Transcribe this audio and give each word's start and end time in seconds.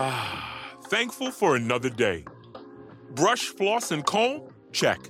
Ah, 0.00 0.76
thankful 0.84 1.32
for 1.32 1.56
another 1.56 1.90
day. 1.90 2.24
Brush, 3.16 3.46
floss, 3.46 3.90
and 3.90 4.06
comb? 4.06 4.42
Check. 4.70 5.00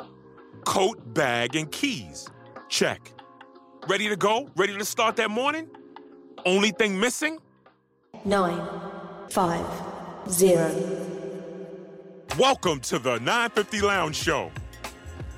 Coat, 0.64 1.12
bag, 1.12 1.56
and 1.56 1.70
keys? 1.70 2.26
Check. 2.70 3.12
Ready 3.86 4.08
to 4.08 4.16
go? 4.16 4.48
Ready 4.56 4.78
to 4.78 4.84
start 4.86 5.16
that 5.16 5.30
morning? 5.30 5.68
Only 6.46 6.70
thing 6.70 6.98
missing? 6.98 7.38
nine, 8.24 8.66
five, 9.28 9.66
zero. 10.30 10.74
Welcome 12.38 12.80
to 12.80 12.98
the 12.98 13.18
950 13.18 13.82
Lounge 13.82 14.16
Show. 14.16 14.50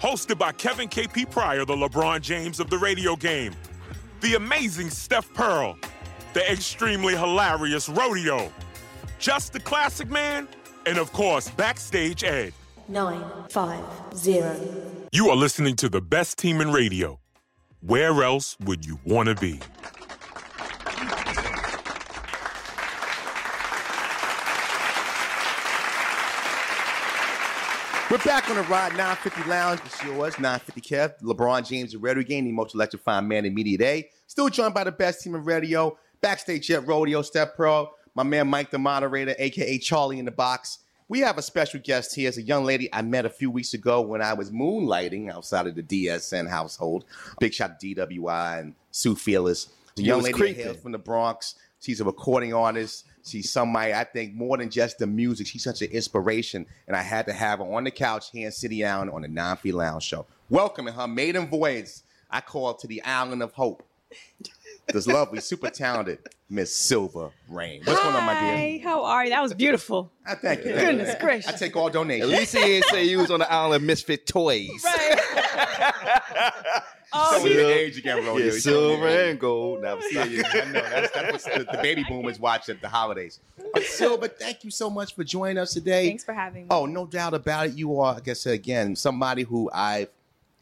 Hosted 0.00 0.38
by 0.38 0.52
Kevin 0.52 0.88
KP 0.88 1.28
Pryor, 1.28 1.64
the 1.64 1.74
LeBron 1.74 2.20
James 2.20 2.60
of 2.60 2.70
the 2.70 2.78
radio 2.78 3.16
game, 3.16 3.52
the 4.20 4.36
amazing 4.36 4.90
Steph 4.90 5.34
Pearl, 5.34 5.76
the 6.34 6.52
extremely 6.52 7.16
hilarious 7.16 7.88
Rodeo, 7.88 8.52
just 9.20 9.52
the 9.52 9.60
classic 9.60 10.10
man, 10.10 10.48
and 10.86 10.98
of 10.98 11.12
course, 11.12 11.50
Backstage 11.50 12.24
Ed. 12.24 12.52
Nine, 12.88 13.22
five, 13.50 13.84
zero. 14.14 14.56
You 15.12 15.28
are 15.28 15.36
listening 15.36 15.76
to 15.76 15.88
the 15.88 16.00
best 16.00 16.38
team 16.38 16.60
in 16.60 16.72
radio. 16.72 17.20
Where 17.82 18.22
else 18.24 18.56
would 18.64 18.84
you 18.84 18.98
want 19.04 19.28
to 19.28 19.34
be? 19.36 19.60
We're 28.10 28.18
back 28.18 28.50
on 28.50 28.56
the 28.56 28.62
Ride 28.62 28.96
950 28.96 29.48
Lounge. 29.48 29.80
It's 29.84 30.02
yours, 30.02 30.36
950 30.40 30.80
Kev, 30.80 31.12
LeBron 31.22 31.64
James, 31.68 31.92
the 31.92 31.98
radio 31.98 32.24
game, 32.24 32.44
the 32.44 32.50
most 32.50 32.74
electrifying 32.74 33.28
man 33.28 33.44
in 33.44 33.54
media 33.54 33.78
today. 33.78 34.10
Still 34.26 34.48
joined 34.48 34.74
by 34.74 34.82
the 34.82 34.90
best 34.90 35.22
team 35.22 35.36
in 35.36 35.44
radio, 35.44 35.96
backstage 36.20 36.68
at 36.72 36.84
Rodeo, 36.88 37.22
Steph 37.22 37.54
Pearl, 37.54 37.94
my 38.14 38.22
man 38.22 38.48
Mike, 38.48 38.70
the 38.70 38.78
moderator, 38.78 39.34
aka 39.38 39.78
Charlie 39.78 40.18
in 40.18 40.24
the 40.24 40.30
Box. 40.30 40.78
We 41.08 41.20
have 41.20 41.38
a 41.38 41.42
special 41.42 41.80
guest 41.80 42.14
here. 42.14 42.28
It's 42.28 42.36
a 42.36 42.42
young 42.42 42.64
lady 42.64 42.88
I 42.92 43.02
met 43.02 43.24
a 43.24 43.30
few 43.30 43.50
weeks 43.50 43.74
ago 43.74 44.00
when 44.00 44.22
I 44.22 44.32
was 44.32 44.52
moonlighting 44.52 45.28
outside 45.28 45.66
of 45.66 45.74
the 45.74 45.82
DSN 45.82 46.48
household. 46.48 47.04
Big 47.40 47.52
shout 47.52 47.80
to 47.80 47.94
DWI 47.94 48.60
and 48.60 48.74
Sue 48.92 49.16
Fearless. 49.16 49.70
The 49.96 50.04
young 50.04 50.22
lady 50.22 50.34
creeping. 50.34 50.62
hails 50.62 50.76
from 50.76 50.92
the 50.92 50.98
Bronx. 50.98 51.56
She's 51.80 52.00
a 52.00 52.04
recording 52.04 52.54
artist. 52.54 53.06
She's 53.24 53.50
somebody, 53.50 53.92
I 53.92 54.04
think, 54.04 54.34
more 54.34 54.56
than 54.56 54.70
just 54.70 54.98
the 54.98 55.06
music. 55.06 55.46
She's 55.46 55.64
such 55.64 55.82
an 55.82 55.90
inspiration. 55.90 56.64
And 56.86 56.96
I 56.96 57.02
had 57.02 57.26
to 57.26 57.32
have 57.32 57.58
her 57.58 57.64
on 57.64 57.84
the 57.84 57.90
couch 57.90 58.30
here 58.30 58.46
in 58.46 58.52
City 58.52 58.84
Island 58.84 59.10
on 59.10 59.22
the 59.22 59.28
Non 59.28 59.56
Fee 59.56 59.72
Lounge 59.72 60.04
show. 60.04 60.26
Welcome 60.48 60.84
Welcoming 60.84 60.94
her 60.94 61.08
maiden 61.08 61.48
voice, 61.48 62.04
I 62.30 62.40
call 62.40 62.74
to 62.74 62.86
the 62.86 63.02
Island 63.02 63.42
of 63.42 63.52
Hope. 63.52 63.82
This 64.92 65.06
lovely, 65.06 65.40
super 65.40 65.70
talented 65.70 66.18
Miss 66.48 66.74
Silva 66.74 67.30
Reign. 67.48 67.82
What's 67.84 68.00
going 68.00 68.14
on, 68.16 68.24
my 68.24 68.34
Hi, 68.34 68.56
dear? 68.78 68.80
how 68.82 69.04
are 69.04 69.24
you? 69.24 69.30
That 69.30 69.42
was 69.42 69.54
beautiful. 69.54 70.12
I 70.26 70.34
thank 70.34 70.64
you. 70.64 70.72
Goodness 70.72 71.14
gracious. 71.20 71.52
I 71.52 71.56
take 71.56 71.76
all 71.76 71.86
At 71.88 71.92
donations. 71.94 72.30
least 72.30 72.56
he 72.56 72.62
didn't 72.62 72.86
say 72.90 73.04
you 73.04 73.18
was 73.18 73.30
on 73.30 73.38
the 73.40 73.50
island 73.52 73.74
of 73.76 73.82
misfit 73.86 74.26
toys. 74.26 74.68
Right. 74.84 75.20
Oh, 77.12 77.38
Showing 77.40 77.50
he- 77.50 77.58
your 77.58 77.72
age 77.72 77.98
again, 77.98 78.18
Rodeo. 78.18 78.36
Yeah, 78.36 78.44
You're 78.44 78.60
silver 78.60 79.10
your 79.10 79.24
and 79.30 79.40
gold. 79.40 79.82
Now, 79.82 79.98
Yeah, 80.12 80.24
see 80.24 80.36
yeah, 80.36 80.42
I 80.54 80.64
know. 80.66 80.72
That's, 80.80 81.10
that's 81.10 81.44
what 81.44 81.54
the, 81.66 81.76
the 81.76 81.82
baby 81.82 82.04
boomers 82.08 82.38
watch 82.38 82.68
at 82.68 82.80
the 82.80 82.88
holidays. 82.88 83.40
But 83.74 83.82
Silva, 83.82 84.28
thank 84.28 84.62
you 84.62 84.70
so 84.70 84.88
much 84.88 85.16
for 85.16 85.24
joining 85.24 85.58
us 85.58 85.72
today. 85.74 86.06
Thanks 86.06 86.22
for 86.22 86.32
having 86.34 86.62
me. 86.62 86.66
Oh, 86.70 86.86
no 86.86 87.06
doubt 87.06 87.34
about 87.34 87.66
it. 87.66 87.72
You 87.74 87.98
are, 87.98 88.14
I 88.14 88.20
guess, 88.20 88.46
again, 88.46 88.94
somebody 88.94 89.42
who 89.42 89.68
I've 89.74 90.06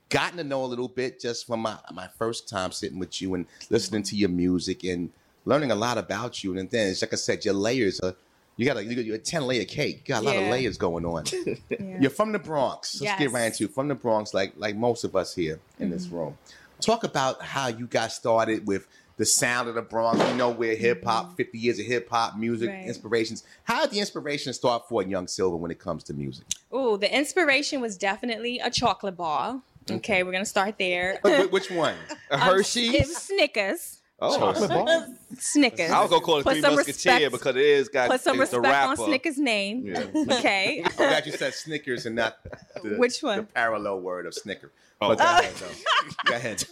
gotten 0.08 0.38
to 0.38 0.44
know 0.44 0.64
a 0.64 0.66
little 0.66 0.88
bit 0.88 1.20
just 1.20 1.46
from 1.46 1.60
my, 1.60 1.76
my 1.92 2.08
first 2.18 2.48
time 2.48 2.72
sitting 2.72 2.98
with 2.98 3.20
you 3.20 3.34
and 3.34 3.46
listening 3.70 4.02
to 4.04 4.16
your 4.16 4.28
music 4.28 4.84
and 4.84 5.10
learning 5.44 5.70
a 5.70 5.74
lot 5.74 5.98
about 5.98 6.42
you. 6.42 6.56
And 6.56 6.70
then, 6.70 6.88
it's 6.90 7.02
like 7.02 7.12
I 7.12 7.16
said, 7.16 7.44
your 7.44 7.54
layers 7.54 8.00
are, 8.00 8.14
you 8.56 8.66
got 8.66 8.76
a, 8.76 8.84
you 8.84 8.94
got- 8.96 9.04
you're 9.04 9.16
a 9.16 9.20
10 9.20 9.46
layer 9.46 9.64
cake. 9.64 10.02
You 10.06 10.14
got 10.14 10.22
a 10.22 10.26
lot 10.26 10.36
of 10.36 10.50
layers 10.50 10.76
going 10.78 11.04
on. 11.04 11.24
Yeah. 11.70 12.00
You're 12.00 12.10
from 12.10 12.32
the 12.32 12.38
Bronx. 12.38 13.00
Let's 13.00 13.18
get 13.18 13.24
Yes. 13.26 13.32
right 13.32 13.44
into 13.46 13.64
it. 13.64 13.74
From 13.74 13.88
the 13.88 13.94
Bronx, 13.94 14.34
like 14.34 14.52
like 14.56 14.76
most 14.76 15.04
of 15.04 15.14
us 15.14 15.34
here 15.34 15.60
in 15.78 15.90
this 15.90 16.06
mm-hmm. 16.06 16.16
room. 16.16 16.38
Talk 16.80 17.04
about 17.04 17.42
how 17.42 17.68
you 17.68 17.86
got 17.86 18.12
started 18.12 18.66
with 18.66 18.86
the 19.16 19.24
sound 19.24 19.68
of 19.68 19.74
the 19.74 19.82
Bronx. 19.82 20.18
You 20.30 20.36
know, 20.36 20.50
we're 20.50 20.76
hip 20.76 21.04
hop, 21.04 21.26
mm-hmm. 21.26 21.34
50 21.34 21.58
years 21.58 21.78
of 21.78 21.86
hip 21.86 22.08
hop 22.08 22.36
music, 22.36 22.70
Right. 22.70 22.86
inspirations. 22.86 23.44
How 23.64 23.82
did 23.82 23.90
the 23.90 24.00
inspiration 24.00 24.52
start 24.52 24.88
for 24.88 25.02
Young 25.02 25.26
Silva 25.26 25.56
when 25.56 25.70
it 25.70 25.78
comes 25.78 26.04
to 26.04 26.14
music? 26.14 26.46
Oh, 26.72 26.96
the 26.96 27.14
inspiration 27.14 27.80
was 27.80 27.96
definitely 27.96 28.58
a 28.60 28.70
chocolate 28.70 29.16
bar. 29.16 29.60
Okay, 29.90 30.22
we're 30.22 30.32
gonna 30.32 30.44
start 30.44 30.76
there. 30.78 31.20
Wh- 31.24 31.44
wh- 31.48 31.52
Which 31.52 31.70
one? 31.70 31.94
A 32.30 32.34
Um, 32.34 32.40
Hershey's. 32.40 32.94
It 32.94 33.06
was 33.06 33.16
Snickers. 33.16 34.00
oh, 34.20 34.38
Chocolate 34.38 34.68
bar? 34.70 35.06
Snickers. 35.38 35.90
I 35.90 36.00
was 36.00 36.10
gonna 36.10 36.22
call 36.22 36.38
it 36.38 36.42
Put 36.44 36.52
Three 36.54 36.60
some 36.62 36.74
Musketeer 36.74 37.12
respect- 37.14 37.32
because 37.32 37.56
it 37.56 37.62
is 37.62 37.88
got 37.88 38.10
Put 38.10 38.20
some 38.20 38.40
it's 38.40 38.50
the 38.50 38.60
respect 38.60 38.88
on. 38.88 38.96
Snickers' 39.06 39.38
name. 39.38 39.86
Yeah. 39.86 40.04
Okay. 40.38 40.82
I'm 40.86 40.92
glad 40.96 41.26
you 41.26 41.32
said 41.32 41.54
Snickers 41.54 42.06
and 42.06 42.16
not 42.16 42.38
the, 42.82 42.96
Which 42.96 43.20
the 43.20 43.46
parallel 43.54 44.00
word 44.00 44.26
of 44.26 44.34
Snicker. 44.34 44.72
Oh. 45.00 45.08
But 45.10 45.18
go 45.18 45.24
ahead, 45.24 45.54
though. 45.54 46.30
Go 46.30 46.34
ahead. 46.34 46.64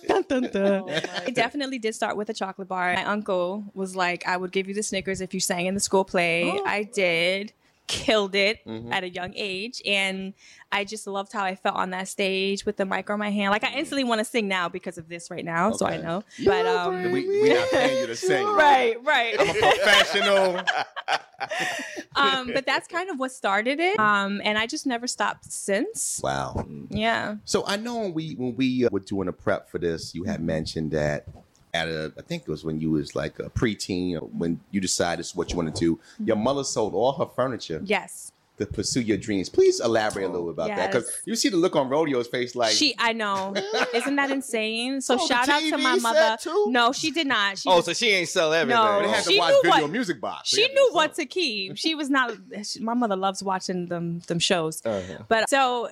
It 1.28 1.34
definitely 1.36 1.78
did 1.78 1.94
start 1.94 2.16
with 2.16 2.28
a 2.28 2.34
chocolate 2.34 2.66
bar. 2.66 2.94
My 2.94 3.04
uncle 3.04 3.64
was 3.74 3.94
like, 3.94 4.26
I 4.26 4.36
would 4.36 4.50
give 4.50 4.66
you 4.66 4.74
the 4.74 4.82
Snickers 4.82 5.20
if 5.20 5.32
you 5.32 5.38
sang 5.38 5.66
in 5.66 5.74
the 5.74 5.80
school 5.80 6.04
play. 6.04 6.50
Oh. 6.52 6.64
I 6.66 6.82
did. 6.82 7.52
Killed 7.86 8.34
it 8.34 8.64
Mm-hmm. 8.66 8.92
at 8.92 9.04
a 9.04 9.08
young 9.08 9.32
age. 9.36 9.80
And 9.86 10.34
I 10.72 10.84
just 10.84 11.06
loved 11.06 11.32
how 11.32 11.44
I 11.44 11.54
felt 11.54 11.76
on 11.76 11.90
that 11.90 12.08
stage 12.08 12.66
with 12.66 12.76
the 12.76 12.84
mic 12.84 13.08
on 13.10 13.18
my 13.18 13.30
hand. 13.30 13.52
Like 13.52 13.64
I 13.64 13.72
instantly 13.74 14.02
want 14.04 14.18
to 14.18 14.24
sing 14.24 14.48
now 14.48 14.68
because 14.68 14.98
of 14.98 15.08
this 15.08 15.30
right 15.30 15.44
now. 15.44 15.70
So 15.72 15.86
I 15.86 15.94
Okay. 15.94 16.02
know. 16.02 16.22
But 16.44 16.66
um 16.66 17.12
We, 17.12 17.26
we're 17.26 17.54
not 17.54 17.68
paying 17.70 17.98
you 18.00 18.06
to 18.08 18.16
sing. 18.16 18.44
Right, 18.46 18.96
right. 19.04 19.36
I'm 19.38 19.48
a 19.50 19.54
professional. 19.54 20.60
um, 22.16 22.50
but 22.52 22.66
that's 22.66 22.88
kind 22.88 23.10
of 23.10 23.18
what 23.18 23.32
started 23.32 23.78
it. 23.80 23.98
Um, 24.00 24.40
and 24.44 24.58
I 24.58 24.66
just 24.66 24.86
never 24.86 25.06
stopped 25.06 25.50
since. 25.52 26.20
Wow. 26.22 26.66
Yeah. 26.88 27.36
So 27.44 27.64
I 27.66 27.76
know 27.76 27.98
when 27.98 28.14
we 28.14 28.34
when 28.34 28.56
we 28.56 28.86
uh, 28.86 28.88
were 28.90 29.00
doing 29.00 29.28
a 29.28 29.32
prep 29.32 29.68
for 29.70 29.78
this, 29.78 30.14
you 30.14 30.24
had 30.24 30.42
mentioned 30.42 30.90
that 30.92 31.26
at 31.74 31.88
a 31.88 32.12
I 32.18 32.22
think 32.22 32.42
it 32.42 32.48
was 32.48 32.64
when 32.64 32.80
you 32.80 32.90
was 32.92 33.14
like 33.14 33.38
a 33.38 33.50
preteen, 33.50 34.14
or 34.16 34.20
when 34.26 34.60
you 34.70 34.80
decided 34.80 35.20
this 35.20 35.28
is 35.30 35.36
what 35.36 35.50
you 35.50 35.56
want 35.56 35.74
to 35.74 35.78
do. 35.80 36.00
Your 36.24 36.36
mother 36.36 36.64
sold 36.64 36.94
all 36.94 37.12
her 37.12 37.26
furniture 37.26 37.80
Yes. 37.84 38.32
to 38.58 38.64
pursue 38.66 39.02
your 39.02 39.18
dreams. 39.18 39.50
Please 39.50 39.80
elaborate 39.80 40.24
a 40.24 40.28
little 40.28 40.46
bit 40.46 40.52
about 40.54 40.68
that 40.68 40.90
because 40.90 41.10
you 41.26 41.36
see 41.36 41.50
the 41.50 41.58
look 41.58 41.76
on 41.76 41.90
Rodeo's 41.90 42.26
face, 42.28 42.54
like 42.54 42.72
she, 42.72 42.94
I 42.98 43.12
know. 43.12 43.52
Isn't 43.92 44.16
that 44.16 44.30
insane? 44.30 45.02
So 45.02 45.16
Oh, 45.20 45.26
shout 45.26 45.48
out 45.50 45.60
to 45.60 45.76
my 45.76 45.96
mother. 45.96 46.38
too? 46.40 46.66
No, 46.70 46.92
she 46.92 47.10
did 47.10 47.26
not. 47.26 47.58
She 47.58 47.68
Oh, 47.68 47.76
just- 47.76 47.86
so 47.86 47.92
she 47.92 48.08
ain't 48.12 48.28
sell 48.30 48.52
everything. 48.54 48.82
No. 48.82 49.02
they 49.02 49.08
had 49.08 49.24
to 49.24 49.30
She 49.30 49.38
watch 49.38 49.50
knew 49.52 49.60
video 49.70 49.82
what- 49.82 49.90
music 49.90 50.20
box. 50.22 50.48
she 50.48 50.66
knew 50.68 50.88
what 50.92 51.14
to 51.16 51.26
keep. 51.26 51.76
She 51.76 51.94
was 51.94 52.08
not. 52.08 52.34
she- 52.64 52.80
my 52.80 52.94
mother 52.94 53.16
loves 53.16 53.42
watching 53.42 53.86
them 53.88 54.20
them 54.20 54.38
shows. 54.38 54.80
Uh-huh. 54.86 55.24
But 55.28 55.50
so 55.50 55.90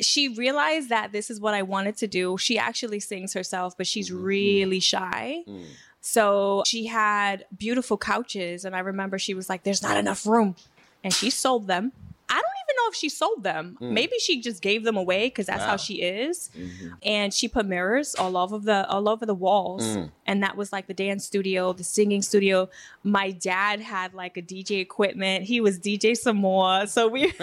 she 0.00 0.28
realized 0.28 0.88
that 0.88 1.12
this 1.12 1.30
is 1.30 1.40
what 1.40 1.54
I 1.54 1.62
wanted 1.62 1.96
to 1.98 2.06
do. 2.06 2.36
She 2.36 2.58
actually 2.58 3.00
sings 3.00 3.32
herself, 3.32 3.76
but 3.76 3.86
she's 3.86 4.10
mm-hmm. 4.10 4.22
really 4.22 4.80
shy. 4.80 5.44
Mm. 5.46 5.64
So 6.00 6.62
she 6.66 6.86
had 6.86 7.46
beautiful 7.56 7.96
couches, 7.96 8.64
and 8.64 8.76
I 8.76 8.80
remember 8.80 9.18
she 9.18 9.34
was 9.34 9.48
like, 9.48 9.62
"There's 9.62 9.82
not 9.82 9.96
enough 9.96 10.26
room," 10.26 10.56
and 11.02 11.12
she 11.12 11.30
sold 11.30 11.66
them. 11.66 11.92
I 12.28 12.34
don't 12.34 12.42
even 12.42 12.76
know 12.78 12.88
if 12.88 12.94
she 12.94 13.08
sold 13.08 13.42
them. 13.42 13.76
Mm. 13.80 13.90
Maybe 13.92 14.18
she 14.18 14.40
just 14.40 14.62
gave 14.62 14.84
them 14.84 14.96
away 14.96 15.28
because 15.28 15.46
that's 15.46 15.60
Wow. 15.60 15.66
how 15.68 15.76
she 15.76 16.02
is. 16.02 16.50
Mm-hmm. 16.56 16.94
And 17.02 17.34
she 17.34 17.48
put 17.48 17.66
mirrors 17.66 18.14
all 18.14 18.36
over 18.36 18.58
the 18.58 18.88
all 18.88 19.08
over 19.08 19.24
the 19.24 19.34
walls, 19.34 19.84
mm. 19.86 20.10
And 20.26 20.42
that 20.42 20.56
was 20.56 20.72
like 20.72 20.86
the 20.86 20.94
dance 20.94 21.24
studio, 21.24 21.72
the 21.72 21.84
singing 21.84 22.22
studio. 22.22 22.68
My 23.02 23.30
dad 23.30 23.80
had 23.80 24.14
like 24.14 24.36
a 24.36 24.42
DJ 24.42 24.80
equipment. 24.80 25.44
He 25.44 25.60
was 25.60 25.78
DJ 25.78 26.16
some 26.16 26.36
more, 26.36 26.86
so 26.86 27.08
we. 27.08 27.32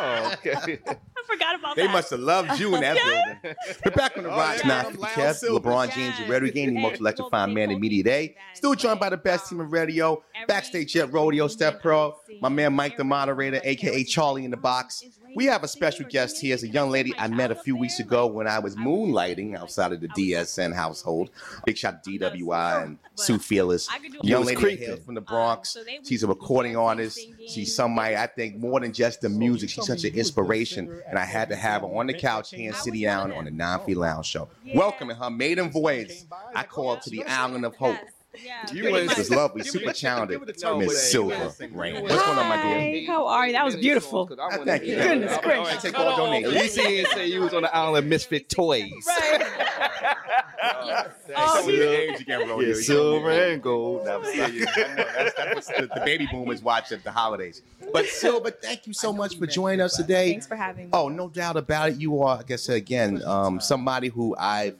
Oh, 0.00 0.32
okay. 0.34 0.78
I 0.86 0.96
forgot 1.26 1.58
about 1.58 1.76
They 1.76 1.86
that. 1.86 1.92
must 1.92 2.10
have 2.10 2.20
loved 2.20 2.58
you 2.60 2.74
in 2.74 2.80
that 2.82 2.96
building. 3.42 3.56
We're 3.84 3.90
back 3.92 4.16
on 4.16 4.24
the 4.24 4.30
oh, 4.30 4.36
Rocks 4.36 4.60
yeah. 4.62 4.82
now. 4.82 4.90
Loud 4.90 5.10
Kev, 5.10 5.34
silver. 5.34 5.68
LeBron 5.68 5.92
James, 5.92 6.18
the 6.18 6.26
radio 6.26 6.52
game, 6.52 6.74
the 6.74 6.80
most 6.80 7.00
electrifying 7.00 7.54
man 7.54 7.70
in 7.70 7.80
media 7.80 8.02
today. 8.02 8.36
Still 8.54 8.74
joined 8.74 9.00
by 9.00 9.10
the 9.10 9.16
best 9.16 9.44
um, 9.52 9.58
team 9.58 9.60
in 9.66 9.70
radio, 9.70 10.22
backstage 10.46 10.96
at 10.96 11.12
Rodeo, 11.12 11.48
Steph 11.48 11.80
Pearl, 11.80 12.20
my 12.40 12.48
man 12.48 12.72
Mike, 12.74 12.96
the 12.96 13.04
moderator, 13.04 13.60
aka 13.64 14.04
Charlie 14.04 14.44
in 14.44 14.50
the 14.50 14.56
Box. 14.56 15.02
We 15.34 15.46
have 15.46 15.62
a 15.62 15.68
special 15.68 16.06
guest 16.08 16.40
here. 16.40 16.54
It's 16.54 16.62
a 16.62 16.68
young 16.68 16.90
lady 16.90 17.12
I 17.18 17.28
met 17.28 17.50
a 17.50 17.54
few 17.54 17.76
weeks 17.76 18.00
ago 18.00 18.26
when 18.26 18.46
I 18.46 18.58
was 18.58 18.76
moonlighting 18.76 19.56
outside 19.56 19.92
of 19.92 20.00
the 20.00 20.08
DSN 20.08 20.74
household. 20.74 21.30
Big 21.66 21.76
shout 21.76 22.02
to 22.02 22.10
DWI 22.10 22.84
and 22.84 22.98
Sue 23.14 23.38
Fearless. 23.38 23.88
Young 24.22 24.40
was 24.40 24.48
lady 24.48 24.60
creeping. 24.60 24.96
from 25.02 25.14
the 25.14 25.20
Bronx. 25.20 25.76
Um, 25.76 25.82
so 25.82 25.84
they 25.84 25.98
would 25.98 26.06
She's 26.06 26.22
a 26.22 26.26
recording 26.26 26.76
artist. 26.76 27.20
She's 27.48 27.74
somebody 27.74 28.16
I 28.16 28.26
think 28.26 28.56
more 28.56 28.80
than 28.80 28.92
just 28.92 29.20
the 29.20 29.28
music. 29.28 29.70
She's 29.70 29.86
such 29.86 30.04
an 30.04 30.14
inspiration, 30.14 31.02
and 31.08 31.18
I 31.18 31.24
had 31.24 31.48
to 31.50 31.56
have 31.56 31.82
her 31.82 31.88
on 31.88 32.06
the 32.06 32.14
couch 32.14 32.50
here 32.50 32.70
in 32.70 32.74
City 32.74 33.06
Island 33.06 33.34
on 33.34 33.44
the 33.44 33.50
Non 33.50 33.84
Fee 33.84 33.94
Lounge 33.94 34.26
show. 34.26 34.48
Welcoming 34.74 35.16
her 35.16 35.30
maiden 35.30 35.70
voice, 35.70 36.26
I 36.54 36.64
call 36.64 36.96
to 36.96 37.10
the 37.10 37.24
Island 37.24 37.64
of 37.64 37.76
Hope. 37.76 37.98
Yeah. 38.44 38.62
You 38.72 38.82
pretty 38.82 38.92
went- 38.92 39.06
much. 39.06 39.16
This 39.16 39.30
lovely, 39.30 39.64
super 39.64 39.90
it 39.90 39.96
a- 39.96 40.00
talented 40.00 40.38
give 40.40 40.48
it 40.48 40.56
a 40.56 40.60
tone 40.60 40.78
Miss 40.80 40.88
with. 40.88 40.96
Silva 40.98 41.54
Reign. 41.72 42.02
What's 42.02 42.14
going 42.14 42.38
on, 42.38 42.48
my 42.48 42.56
dear? 42.62 43.06
Hi, 43.06 43.12
how 43.12 43.26
are 43.26 43.46
you? 43.46 43.52
That 43.54 43.64
was 43.64 43.76
beautiful. 43.76 44.28
I 44.40 44.56
thank 44.58 44.84
you. 44.84 44.96
Goodness 44.96 45.32
I- 45.32 45.36
I 45.38 45.40
gracious. 45.40 45.82
take 45.82 45.98
all 45.98 46.32
At 46.34 46.42
least 46.50 46.78
he 46.78 46.82
didn't 46.86 47.12
say 47.12 47.26
you 47.26 47.40
was 47.40 47.54
on 47.54 47.62
the 47.62 47.74
island 47.74 48.04
of 48.04 48.04
misfit 48.06 48.48
toys. 48.50 48.90
Oh, 50.60 51.60
Some 51.60 51.68
of 51.70 51.76
the 51.76 51.98
age 52.00 52.18
you 52.20 52.24
can 52.26 52.48
roll 52.48 52.62
Yeah, 52.62 52.74
silver 52.74 53.30
and 53.30 53.62
gold. 53.62 54.06
That 54.06 54.20
was 54.20 54.34
Yeah, 54.34 54.46
yeah, 54.48 54.64
I 54.74 54.80
know. 54.94 54.94
That's, 55.14 55.34
that's 55.36 55.66
the, 55.68 55.86
the 55.94 56.02
baby 56.04 56.26
boomers 56.30 56.62
watch 56.62 56.90
at 56.90 57.04
the 57.04 57.10
holidays. 57.12 57.62
But 57.92 58.06
Silva, 58.08 58.50
thank 58.50 58.86
you 58.86 58.92
so 58.92 59.12
much 59.12 59.38
for 59.38 59.46
joining 59.46 59.80
us 59.80 59.96
today. 59.96 60.30
Thanks 60.32 60.46
for 60.46 60.56
having 60.56 60.86
me. 60.86 60.90
Oh, 60.92 61.08
no 61.08 61.28
doubt 61.28 61.56
about 61.56 61.90
it. 61.90 61.96
You 62.00 62.22
are, 62.22 62.36
like 62.38 62.50
I 62.50 62.56
said 62.56 62.76
again, 62.76 63.22
um, 63.24 63.60
somebody 63.60 64.08
who 64.08 64.34
I've 64.38 64.76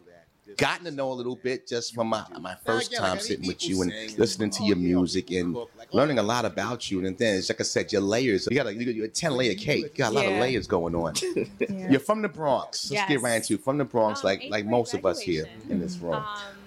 gotten 0.59 0.85
to 0.85 0.91
know 0.91 1.11
a 1.11 1.15
little 1.15 1.37
bit 1.37 1.67
just 1.67 1.95
from 1.95 2.09
my, 2.09 2.25
my 2.41 2.55
first 2.67 2.95
time 2.95 3.19
sitting 3.19 3.47
with 3.47 3.67
you 3.67 3.81
and 3.83 3.93
listening 4.19 4.51
to 4.51 4.65
your 4.65 4.77
music 4.77 5.31
and 5.31 5.57
learning 5.93 6.19
a 6.19 6.23
lot 6.23 6.45
about 6.45 6.91
you. 6.91 7.05
And 7.07 7.17
then, 7.17 7.39
it's 7.39 7.49
like 7.49 7.61
I 7.61 7.65
said, 7.65 7.91
your 7.93 8.03
layers. 8.03 8.47
You 8.51 8.57
got 8.57 8.67
a, 8.67 8.75
you're 8.75 9.07
a 9.07 9.09
ten 9.09 9.33
layer 9.33 9.55
cake. 9.55 9.85
You 9.85 9.89
got 9.91 10.13
a 10.13 10.15
lot 10.15 10.27
of 10.27 10.33
layers 10.33 10.67
going 10.67 10.95
on. 10.95 11.15
Yeah. 11.61 11.91
You're 11.93 12.01
from 12.01 12.23
the 12.23 12.29
Bronx. 12.29 12.91
Let's 12.91 13.03
get 13.09 13.15
Yes. 13.15 13.23
right 13.23 13.35
into 13.37 13.55
it. 13.55 13.63
From 13.65 13.79
the 13.79 13.85
Bronx, 13.85 14.21
Um, 14.21 14.27
like 14.27 14.41
like 14.45 14.65
grade 14.65 14.67
most 14.67 14.95
of 14.95 15.07
us 15.07 15.21
here 15.21 15.45
graduation. 15.45 15.71
in 15.73 15.81
this 15.81 15.97
room. 15.99 16.15
Um, 16.15 16.25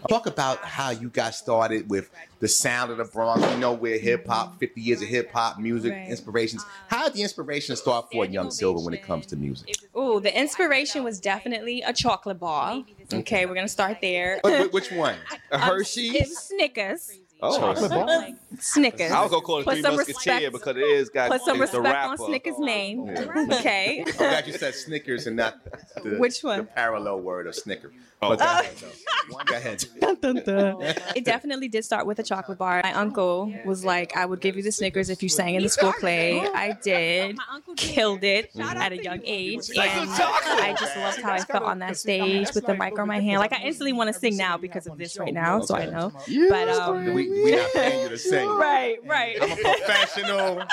Talk 0.10 0.26
about 0.26 0.66
how 0.66 0.90
you 0.90 1.10
got 1.10 1.36
started 1.36 1.88
with 1.90 2.10
the 2.40 2.48
sound 2.48 2.90
of 2.92 2.98
the 2.98 3.04
Bronx. 3.06 3.42
You 3.52 3.58
know 3.60 3.74
we're 3.74 4.00
hip 4.00 4.26
hop, 4.28 4.58
50 4.60 4.82
years 4.82 5.02
of 5.02 5.08
hip 5.08 5.32
hop 5.32 5.60
music, 5.60 5.92
Right. 5.94 6.10
inspirations. 6.10 6.66
How 6.88 7.04
did 7.06 7.14
the 7.14 7.22
inspiration 7.22 7.76
start 7.76 8.08
for 8.12 8.26
Young 8.26 8.50
Silva 8.50 8.80
when 8.80 8.94
it 8.96 9.04
comes 9.04 9.28
to 9.28 9.36
music? 9.36 9.76
Oh, 9.94 10.20
the 10.20 10.36
inspiration 10.38 11.04
was 11.04 11.20
definitely 11.20 11.82
a 11.84 11.94
chocolate 11.94 12.40
bar. 12.40 12.84
Okay, 13.14 13.46
we're 13.46 13.56
gonna 13.56 13.68
start 13.68 13.98
there. 14.02 14.40
Wh- 14.46 14.68
wh- 14.70 14.74
Which 14.74 14.92
one? 14.92 15.16
A 15.52 15.56
Um, 15.56 15.62
Hershey. 15.62 16.24
Snickers. 16.26 17.12
Oh, 17.44 17.58
Chocolate 17.58 17.90
bar? 17.90 18.28
Snickers. 18.60 19.12
I 19.12 19.22
was 19.22 19.32
gonna 19.32 19.42
call 19.44 19.60
it 19.60 19.64
Put 19.66 19.74
Three 19.74 19.82
some 19.82 19.96
Musketeer 19.96 20.52
because 20.52 20.78
it 20.78 20.84
is 20.84 21.10
got 21.10 21.32
Put 21.32 21.42
some 21.42 21.58
the 21.58 21.62
respect 21.62 21.88
on. 22.08 22.18
Snickers' 22.18 22.60
name. 22.60 23.08
Yeah. 23.08 23.46
Okay. 23.60 24.04
I'm 24.06 24.14
glad 24.14 24.46
you 24.48 24.54
said 24.54 24.76
Snickers 24.76 25.26
and 25.26 25.36
not 25.38 25.56
the, 26.04 26.18
Which 26.18 26.42
the 26.42 26.48
one? 26.48 26.68
parallel 26.68 27.20
word 27.22 27.48
of 27.48 27.56
Snicker. 27.56 27.92
Oh. 28.24 28.30
But 28.30 28.40
go 28.40 28.46
ahead, 28.46 29.86
though. 30.00 30.16
Go 30.16 30.82
ahead. 30.82 31.02
It 31.16 31.26
definitely 31.26 31.68
did 31.70 31.84
start 31.86 32.06
with 32.06 32.20
a 32.20 32.24
chocolate 32.24 32.58
bar. 32.58 32.82
My 32.84 32.94
uncle 32.94 33.52
was 33.66 33.84
like, 33.86 34.16
I 34.16 34.26
would 34.26 34.42
give 34.42 34.56
you 34.58 34.64
the 34.64 34.72
Snickers 34.72 35.10
if 35.10 35.24
you 35.24 35.30
sang 35.30 35.56
in 35.56 35.64
the 35.64 35.70
school 35.70 35.94
play. 36.00 36.40
I 36.40 36.78
did. 36.84 37.38
Killed 37.78 38.24
it 38.24 38.52
at 38.60 38.92
a 38.92 39.02
young 39.02 39.22
age. 39.26 39.70
And 39.70 39.80
I 39.80 40.76
just 40.80 40.96
loved 40.98 41.22
how 41.22 41.32
I 41.34 41.40
felt 41.40 41.64
on 41.64 41.80
that 41.80 41.98
stage 41.98 42.50
with 42.54 42.66
the 42.66 42.76
mic 42.76 42.98
on 43.00 43.08
my 43.08 43.20
hand. 43.20 43.40
Like, 43.40 43.54
I 43.54 43.62
instantly 43.64 43.94
want 43.94 44.14
to 44.14 44.20
sing 44.20 44.38
now 44.38 44.58
because 44.58 44.86
of 44.88 44.98
this 44.98 45.18
right 45.18 45.34
now, 45.34 45.62
so 45.62 45.76
I 45.76 45.86
know. 45.86 46.12
But, 46.50 46.70
um, 46.70 47.14
We, 47.14 47.30
we 47.30 47.52
not 47.56 47.72
paying 47.74 48.02
you 48.04 48.10
to 48.10 48.18
sing. 48.18 48.48
right, 48.50 48.98
right. 49.06 49.38
I'm 49.42 49.52
a 49.52 49.56
professional. 49.56 50.64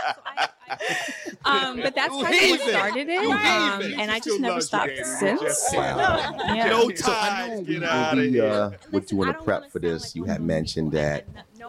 Um, 1.45 1.81
but 1.83 1.95
that's 1.95 2.15
You 2.15 2.25
kind 2.25 2.35
of 2.35 2.51
what 2.51 2.61
started 2.71 3.09
it. 3.09 3.19
Um, 3.19 3.81
heathen. 3.83 4.01
and 4.01 4.11
I 4.11 4.19
just 4.21 4.41
never 4.41 4.61
stopped 4.61 4.93
since. 5.05 5.41
Just. 5.41 5.73
Yeah. 5.73 6.67
No 6.71 6.89
So 6.95 7.13
I 7.13 7.49
know 7.49 7.63
Get 7.63 7.83
out 7.85 8.19
of 8.19 8.25
here. 8.25 8.45
uh, 8.45 8.71
were 8.93 9.01
doing 9.01 9.29
a 9.31 9.35
prep 9.35 9.71
for 9.71 9.79
this, 9.79 10.15
you 10.17 10.25
had 10.25 10.41
mentioned 10.43 10.93
that 10.93 11.25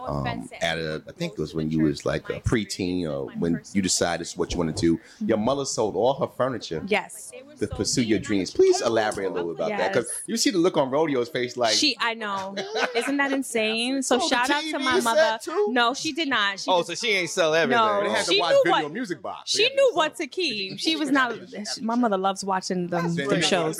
um, 0.06 0.26
at 0.60 0.78
a, 0.78 1.02
I 1.08 1.12
think 1.12 1.32
it 1.34 1.38
was 1.38 1.54
when 1.54 1.70
you 1.70 1.84
was 1.84 2.04
like 2.06 2.28
a 2.30 2.40
preteen 2.40 3.04
or 3.10 3.26
when 3.38 3.60
you 3.72 3.82
decided 3.82 4.28
what 4.36 4.52
you 4.52 4.58
wanted 4.58 4.76
to 4.78 4.96
do. 4.96 5.00
Your 5.26 5.38
mother 5.38 5.64
sold 5.64 5.96
all 5.96 6.14
her 6.14 6.26
furniture 6.26 6.82
Yes. 6.86 7.32
to 7.58 7.66
pursue 7.66 8.02
your 8.02 8.18
dreams. 8.18 8.50
Please 8.50 8.80
elaborate 8.80 9.26
a 9.26 9.30
little 9.30 9.50
about 9.52 9.70
that 9.70 9.92
because 9.92 10.10
you 10.26 10.36
see 10.36 10.50
the 10.50 10.58
look 10.58 10.76
on 10.76 10.90
Rodeo's 10.90 11.28
face 11.28 11.56
like 11.56 11.72
She, 11.74 11.96
I 12.00 12.14
know. 12.14 12.54
Isn't 12.96 13.16
that 13.18 13.32
insane? 13.32 14.02
So 14.02 14.18
Oh, 14.22 14.28
shout 14.28 14.50
out 14.50 14.62
to 14.62 14.78
my 14.78 15.00
mother. 15.00 15.38
too? 15.42 15.68
No, 15.70 15.94
she 15.94 16.12
did 16.12 16.28
not. 16.28 16.60
She 16.60 16.70
Oh, 16.70 16.78
just- 16.84 17.00
so 17.00 17.06
she 17.06 17.12
ain't 17.14 17.30
sell 17.30 17.54
everything. 17.54 17.82
No. 17.84 18.02
they 18.04 18.10
had 18.10 18.24
to 18.26 18.32
She 18.32 18.40
watch 18.40 18.52
knew 18.52 18.62
video 18.64 18.82
what- 18.84 18.92
music 18.92 19.22
box. 19.22 19.50
she 19.50 19.68
knew 19.74 19.90
what 19.94 20.16
to 20.16 20.26
keep. 20.26 20.78
She 20.80 20.96
was 20.96 21.10
not. 21.10 21.36
My 21.80 21.94
mother 21.94 22.16
loves 22.18 22.44
watching 22.44 22.88
them, 22.88 23.14
them 23.14 23.40
shows. 23.42 23.78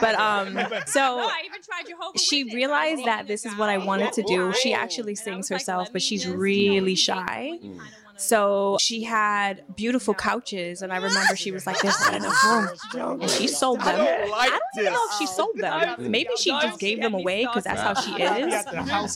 But 0.00 0.14
um, 0.16 0.58
so 0.86 1.28
she 2.16 2.44
realized 2.44 3.04
that 3.04 3.26
this 3.26 3.44
is 3.46 3.56
what 3.56 3.68
I 3.68 3.78
wanted 3.78 4.12
to 4.14 4.22
do. 4.22 4.52
She 4.52 4.72
actually 4.72 5.14
sings 5.14 5.48
herself, 5.60 5.92
but 5.92 6.02
she's 6.02 6.26
really 6.26 6.94
shy. 6.94 7.58
So 8.20 8.76
she 8.78 9.02
had 9.02 9.62
beautiful 9.74 10.12
couches, 10.14 10.82
and 10.82 10.92
I 10.92 10.96
remember 10.96 11.34
she 11.36 11.50
was 11.52 11.66
like, 11.66 11.80
"There's 11.80 11.98
not 12.00 12.14
enough 12.14 12.44
room," 12.44 13.20
and 13.22 13.30
she 13.30 13.48
sold 13.48 13.80
them. 13.80 13.88
I 14.00 14.48
don't, 14.48 14.60
even 14.78 14.92
know 14.92 15.00
if 15.10 15.18
she 15.18 15.26
sold 15.26 15.56
them. 15.56 16.10
Maybe 16.10 16.28
she 16.36 16.50
just 16.50 16.78
gave 16.78 17.00
them 17.00 17.14
away 17.14 17.46
because 17.46 17.64
that's 17.64 17.80
how 17.80 17.94
she 17.94 18.12
is. 18.22 18.54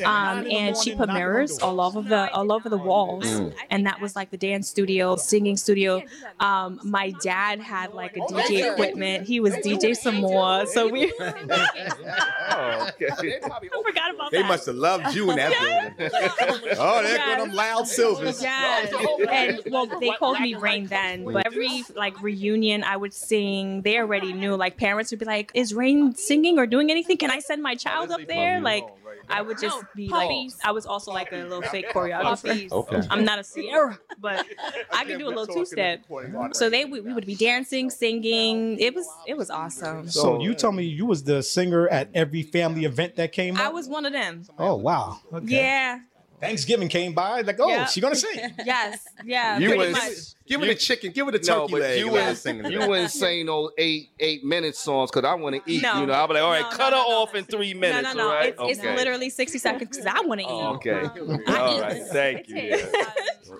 Um, 0.04 0.46
and 0.50 0.76
she 0.76 0.94
put 0.96 1.08
mirrors 1.08 1.58
all 1.58 1.80
over 1.80 2.00
the 2.02 2.32
all 2.32 2.50
over 2.50 2.68
the 2.68 2.78
walls, 2.78 3.26
and 3.70 3.86
that 3.86 4.00
was 4.00 4.16
like 4.16 4.30
the 4.30 4.38
dance 4.38 4.68
studio, 4.68 5.16
singing 5.16 5.56
studio. 5.56 6.02
Um, 6.40 6.80
my 6.82 7.10
dad 7.22 7.60
had 7.60 7.92
like 7.92 8.16
a 8.16 8.20
DJ 8.20 8.72
equipment. 8.72 9.26
He 9.26 9.38
was 9.40 9.54
DJ 9.56 9.94
some 9.94 10.16
more, 10.16 10.66
so 10.66 10.88
we 10.88 11.12
Oh, 11.20 12.88
okay. 13.00 13.38
I 13.44 13.82
forgot 13.84 14.14
about 14.14 14.30
They 14.30 14.42
that. 14.42 14.48
must 14.48 14.66
have 14.66 14.76
loved 14.76 15.14
you 15.14 15.30
in 15.30 15.36
that 15.36 15.94
building. 15.98 16.10
Oh, 16.78 17.02
there 17.02 17.14
Yes. 17.16 17.38
go 17.38 17.44
them 17.44 17.54
loud 17.54 17.86
silvers. 17.86 18.42
Yes. 18.42 18.92
And 19.30 19.60
well, 19.70 19.86
they 20.00 20.10
called 20.12 20.40
me 20.40 20.54
Reign 20.54 20.86
then, 20.86 21.24
but 21.24 21.46
every 21.46 21.84
like 21.94 22.20
reunion 22.22 22.84
I 22.84 22.96
would 22.96 23.14
sing, 23.14 23.82
they 23.82 23.98
already 23.98 24.32
knew. 24.32 24.54
Like 24.56 24.76
parents 24.76 25.10
would 25.10 25.18
be 25.20 25.26
like, 25.26 25.50
"Is 25.54 25.74
Reign 25.74 26.14
singing 26.14 26.58
or 26.58 26.66
doing 26.66 26.90
anything? 26.90 27.16
Can 27.16 27.30
I 27.30 27.40
send 27.40 27.62
my 27.62 27.74
child 27.74 28.10
up 28.10 28.20
there?" 28.28 28.60
Like 28.60 28.84
I 29.28 29.42
would 29.42 29.58
just 29.58 29.84
be 29.94 30.08
like, 30.08 30.30
I 30.64 30.72
was 30.72 30.86
also 30.86 31.12
like 31.12 31.32
a 31.32 31.36
little 31.36 31.62
fake 31.62 31.86
choreographer. 31.92 32.70
Okay. 32.70 33.02
I'm 33.10 33.24
not 33.24 33.38
a 33.38 33.44
Ciara, 33.44 33.98
but 34.18 34.46
I 34.92 35.04
could 35.04 35.18
do 35.18 35.26
a 35.26 35.28
little 35.28 35.46
two 35.46 35.64
step. 35.64 36.04
So 36.52 36.70
they 36.70 36.84
we, 36.84 37.00
we 37.00 37.12
would 37.12 37.26
be 37.26 37.34
dancing, 37.34 37.90
singing. 37.90 38.78
It 38.78 38.94
was 38.94 39.08
it 39.26 39.36
was 39.36 39.50
awesome. 39.50 40.08
So 40.08 40.40
you 40.40 40.54
told 40.54 40.74
me 40.74 40.84
you 40.84 41.06
was 41.06 41.24
the 41.24 41.42
singer 41.42 41.88
at 41.88 42.10
every 42.14 42.42
family 42.42 42.84
event 42.84 43.16
that 43.16 43.32
came 43.32 43.56
I 43.56 43.68
was 43.68 43.88
one 43.88 44.04
of 44.04 44.12
them. 44.12 44.44
Oh 44.58 44.76
wow. 44.76 45.18
Okay. 45.32 45.56
Yeah. 45.56 46.00
Thanksgiving 46.40 46.88
came 46.88 47.14
by, 47.14 47.40
like, 47.42 47.58
oh, 47.60 47.68
Yeah. 47.68 47.86
she 47.86 48.00
gonna 48.00 48.14
sing. 48.26 48.38
Yes. 48.64 48.98
Yeah. 49.24 49.58
You 49.58 49.68
pretty 49.68 49.84
was- 49.84 49.92
much. 49.92 50.12
Give 50.46 50.62
it 50.62 50.68
a 50.68 50.74
chicken. 50.74 51.12
Give 51.12 51.26
it 51.28 51.34
a 51.34 51.38
turkey 51.38 51.72
but 51.72 51.80
leg. 51.80 51.98
you 51.98 52.06
and 52.06 52.14
let 52.14 52.20
her 52.20 52.26
wouldn't, 52.26 52.38
sing 52.38 52.70
you 52.70 52.78
wouldn't 52.88 53.10
sing 53.10 53.46
those 53.46 53.70
eight 53.78 54.10
eight 54.20 54.44
minute 54.44 54.76
songs 54.76 55.10
because 55.10 55.24
I 55.26 55.34
want 55.34 55.56
to 55.56 55.62
eat. 55.70 55.82
No. 55.82 56.00
You 56.00 56.06
know, 56.06 56.12
I'll 56.12 56.28
be 56.28 56.34
like, 56.34 56.42
all 56.42 56.50
right, 56.50 56.62
No, 56.62 56.70
no, 56.70 56.76
cut 56.76 56.90
no, 56.90 56.96
her 57.02 57.08
no. 57.10 57.16
off 57.22 57.34
in 57.34 57.44
three 57.44 57.72
minutes. 57.72 58.14
no, 58.14 58.22
no. 58.22 58.28
all 58.28 58.34
right? 58.34 58.48
It's, 58.58 58.78
it's 58.78 58.80
Okay. 58.80 58.94
literally 58.96 59.30
60 59.30 59.58
seconds 59.58 59.88
because 59.96 60.06
I 60.06 60.20
want 60.20 60.40
to 60.42 60.46
eat. 60.46 60.50
Oh, 60.50 60.74
okay. 60.74 61.08
I 61.46 61.56
All 61.58 61.76
eat. 61.76 61.80
right, 61.80 62.02
thank 62.12 62.48
you. 62.48 62.56
Yeah. 62.56 62.86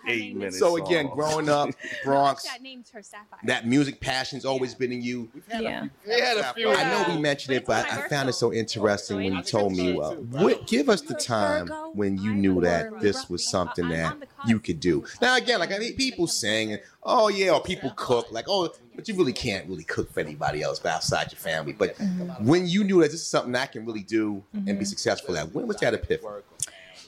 Eight 0.09 0.37
minutes. 0.37 0.59
So 0.59 0.77
again, 0.77 1.09
growing 1.09 1.49
up, 1.49 1.71
Bronx, 2.05 2.47
I 2.53 2.59
named 2.59 2.87
her 2.93 3.03
Sapphire. 3.03 3.39
that 3.45 3.67
music 3.67 4.01
passion's 4.01 4.45
always 4.45 4.75
been 4.75 4.93
in 4.93 5.03
you. 5.03 5.31
yeah. 5.59 5.87
They 6.07 6.21
had 6.21 6.37
a 6.39 6.53
few. 6.55 6.71
I 6.71 6.85
know 6.85 7.15
we 7.15 7.21
mentioned 7.21 7.57
it, 7.57 7.65
but 7.65 7.87
I 7.91 8.09
found 8.09 8.29
it 8.29 8.35
so 8.35 8.53
interesting 8.53 9.17
when 9.19 9.35
you 9.35 9.43
told 9.43 9.73
me. 9.73 9.99
Uh, 9.99 10.11
what, 10.13 10.67
give 10.67 10.89
us 10.89 11.01
the 11.01 11.15
time 11.15 11.69
when 11.95 12.19
you 12.19 12.35
knew 12.35 12.61
that 12.63 13.01
this 13.01 13.31
was 13.31 13.47
something 13.49 13.89
that 13.89 14.17
you 14.47 14.59
could 14.61 14.81
do. 14.81 15.05
Now 15.21 15.37
again, 15.37 15.59
like 15.61 15.73
I 15.73 15.79
mean, 15.79 15.95
people 15.97 16.27
sing, 16.27 16.79
oh 17.03 17.29
yeah, 17.29 17.51
or 17.53 17.63
people 17.63 17.93
cook, 17.97 18.31
like 18.31 18.47
oh, 18.49 18.73
but 18.95 19.09
you 19.09 19.15
really 19.15 19.33
can't 19.33 19.69
really 19.69 19.85
cook 19.85 20.13
for 20.13 20.21
anybody 20.21 20.63
else 20.63 20.79
but 20.79 20.93
outside 20.93 21.33
your 21.33 21.39
family. 21.41 21.73
But 21.73 21.97
when 22.41 22.67
you 22.67 22.85
knew 22.85 23.01
that 23.01 23.11
this 23.11 23.21
is 23.21 23.27
something 23.27 23.55
I 23.55 23.67
can 23.67 23.85
really 23.85 24.03
do 24.03 24.43
and 24.55 24.79
be 24.79 24.85
successful 24.85 25.37
at, 25.37 25.53
when 25.55 25.67
was 25.67 25.79
that 25.79 25.95
epiphany? 25.95 26.43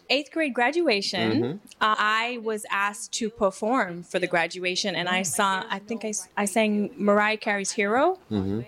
Eighth 0.09 0.31
grade 0.31 0.55
graduation, 0.55 1.43
Mhm. 1.43 1.55
uh, 1.81 1.97
I 1.99 2.39
was 2.41 2.65
asked 2.71 3.11
to 3.15 3.29
perform 3.29 4.05
for 4.05 4.21
the 4.21 4.29
graduation, 4.29 4.95
and 4.95 5.09
I 5.09 5.23
saw, 5.23 5.65
I 5.69 5.81
think 5.81 6.05
I, 6.05 6.13
I 6.37 6.45
sang 6.45 6.91
Mariah 6.97 7.37
Carey's 7.39 7.73
Hero. 7.73 8.17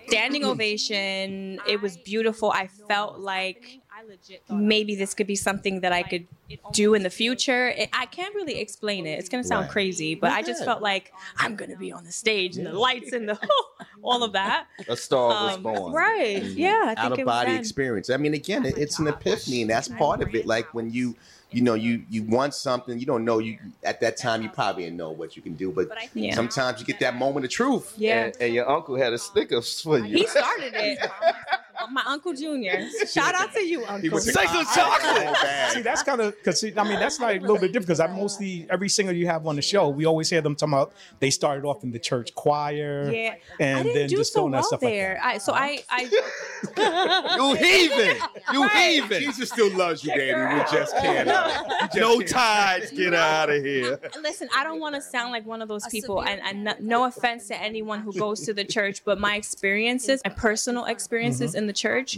Standing 0.07 0.43
ovation. 0.43 1.59
It 1.65 1.81
was 1.81 1.95
beautiful. 1.95 2.51
I 2.51 2.67
felt 2.67 3.19
like 3.19 3.78
maybe 4.49 4.95
this 4.95 5.13
could 5.13 5.27
be 5.27 5.35
something 5.35 5.81
that 5.81 5.91
I 5.91 6.03
could 6.03 6.25
do 6.73 6.93
in 6.93 7.03
the 7.03 7.09
future. 7.09 7.69
It, 7.69 7.89
I 7.93 8.05
can't 8.07 8.33
really 8.35 8.59
explain 8.59 9.05
it. 9.05 9.19
It's 9.19 9.29
going 9.29 9.43
to 9.43 9.47
sound 9.47 9.63
Right. 9.63 9.71
crazy, 9.71 10.15
but 10.15 10.31
I 10.31 10.41
just 10.41 10.63
felt 10.65 10.81
like 10.81 11.13
I'm 11.37 11.55
going 11.55 11.71
to 11.71 11.77
be 11.77 11.91
on 11.91 12.03
the 12.05 12.11
stage 12.11 12.57
and 12.57 12.65
the 12.65 12.73
lights 12.73 13.11
and 13.13 13.29
the 13.29 13.37
all 14.01 14.23
of 14.23 14.33
that. 14.33 14.67
A 14.87 14.95
star 14.97 15.29
was 15.45 15.55
Um, 15.57 15.63
born. 15.63 15.93
right. 15.93 16.41
Yeah. 16.43 16.81
I 16.85 16.95
think 16.95 16.99
out 16.99 17.19
of 17.19 17.25
body 17.25 17.51
then. 17.51 17.59
experience. 17.59 18.09
I 18.09 18.17
mean, 18.17 18.33
again, 18.33 18.65
it, 18.65 18.77
it's 18.77 18.99
an 18.99 19.07
epiphany, 19.07 19.61
and 19.61 19.69
that's 19.69 19.87
part 19.87 20.21
of 20.21 20.33
it. 20.33 20.45
Like 20.47 20.73
when 20.73 20.91
you, 20.91 21.15
you 21.51 21.61
know, 21.61 21.73
you 21.73 22.03
you 22.09 22.23
want 22.23 22.53
something, 22.53 22.99
you 22.99 23.05
don't 23.05 23.25
know. 23.25 23.39
You 23.39 23.57
at 23.83 23.99
that 24.01 24.17
time, 24.17 24.41
you 24.43 24.49
probably 24.49 24.83
didn't 24.83 24.97
know 24.97 25.11
what 25.11 25.35
you 25.35 25.41
can 25.41 25.55
do, 25.55 25.71
but 25.71 25.89
Yeah. 26.13 26.35
sometimes 26.35 26.79
you 26.79 26.85
get 26.85 26.99
that 26.99 27.15
moment 27.15 27.45
of 27.45 27.51
truth. 27.51 27.93
Yeah. 27.97 28.25
And, 28.25 28.37
and 28.39 28.53
your 28.53 28.69
uncle 28.69 28.95
had 28.95 29.13
a 29.13 29.17
Snickers 29.17 29.81
for 29.81 29.97
you. 29.99 30.17
He 30.19 30.27
started 30.27 30.73
it. 30.75 30.99
My 31.91 32.03
uncle 32.05 32.33
Junior. 32.33 32.87
Shout 33.11 33.35
out 33.35 33.53
to 33.53 33.61
you, 33.61 33.79
He 33.79 33.85
Uncle. 33.85 34.09
was 34.11 34.25
Say 34.25 34.45
some 34.45 34.65
chocolate. 34.65 35.35
See, 35.71 35.81
that's 35.81 36.03
kind 36.03 36.21
of 36.21 36.35
because 36.37 36.63
I 36.63 36.83
mean 36.83 36.99
that's 36.99 37.19
like 37.19 37.37
a 37.39 37.41
little 37.41 37.57
bit 37.57 37.67
different 37.67 37.87
because 37.87 37.99
I 37.99 38.07
mostly 38.07 38.67
every 38.69 38.89
singer 38.89 39.11
you 39.11 39.27
have 39.27 39.45
on 39.47 39.55
the 39.55 39.61
show, 39.61 39.89
we 39.89 40.05
always 40.05 40.29
hear 40.29 40.41
them 40.41 40.55
talking 40.55 40.73
about 40.73 40.93
they 41.19 41.29
started 41.29 41.65
off 41.65 41.83
in 41.83 41.91
the 41.91 41.99
church 41.99 42.35
choir, 42.35 43.09
Yeah, 43.11 43.35
and 43.59 43.79
I 43.79 43.83
didn't 43.83 43.95
then 43.95 44.09
do 44.09 44.17
just 44.17 44.33
so 44.33 44.41
doing 44.41 44.51
that 44.51 44.57
well 44.57 44.63
stuff 44.67 44.79
there. 44.81 45.19
I, 45.23 45.37
so 45.37 45.53
I, 45.53 45.83
I, 45.89 46.09
You 47.37 47.55
heathen. 47.55 48.17
You 48.53 48.63
Right. 48.63 49.01
heathen. 49.03 49.21
Jesus 49.21 49.49
still 49.49 49.71
loves 49.75 50.03
you, 50.03 50.09
Daddy. 50.15 50.55
We 50.55 50.77
just 50.77 50.95
can't. 50.97 51.29
uh, 51.29 51.63
just 51.87 51.95
No 51.95 52.17
can't. 52.17 52.27
ties. 52.29 52.91
Get 52.91 53.13
out 53.13 53.49
of 53.49 53.63
here. 53.63 53.99
listen. 54.21 54.49
I 54.55 54.63
don't 54.63 54.79
want 54.79 54.95
to 54.95 55.01
sound 55.01 55.31
like 55.31 55.45
one 55.45 55.61
of 55.61 55.67
those 55.67 55.85
people, 55.87 56.21
and, 56.23 56.41
and 56.41 56.63
no, 56.63 56.73
no 56.79 57.03
offense 57.05 57.47
to 57.47 57.61
anyone 57.61 58.01
who 58.01 58.11
goes 58.13 58.41
to 58.45 58.53
the 58.53 58.63
church, 58.65 59.03
but 59.05 59.19
my 59.19 59.35
experiences, 59.35 60.21
my 60.25 60.31
personal 60.33 60.85
experiences 60.85 61.55
in 61.55 61.67
the 61.69 61.73
church. 61.73 62.17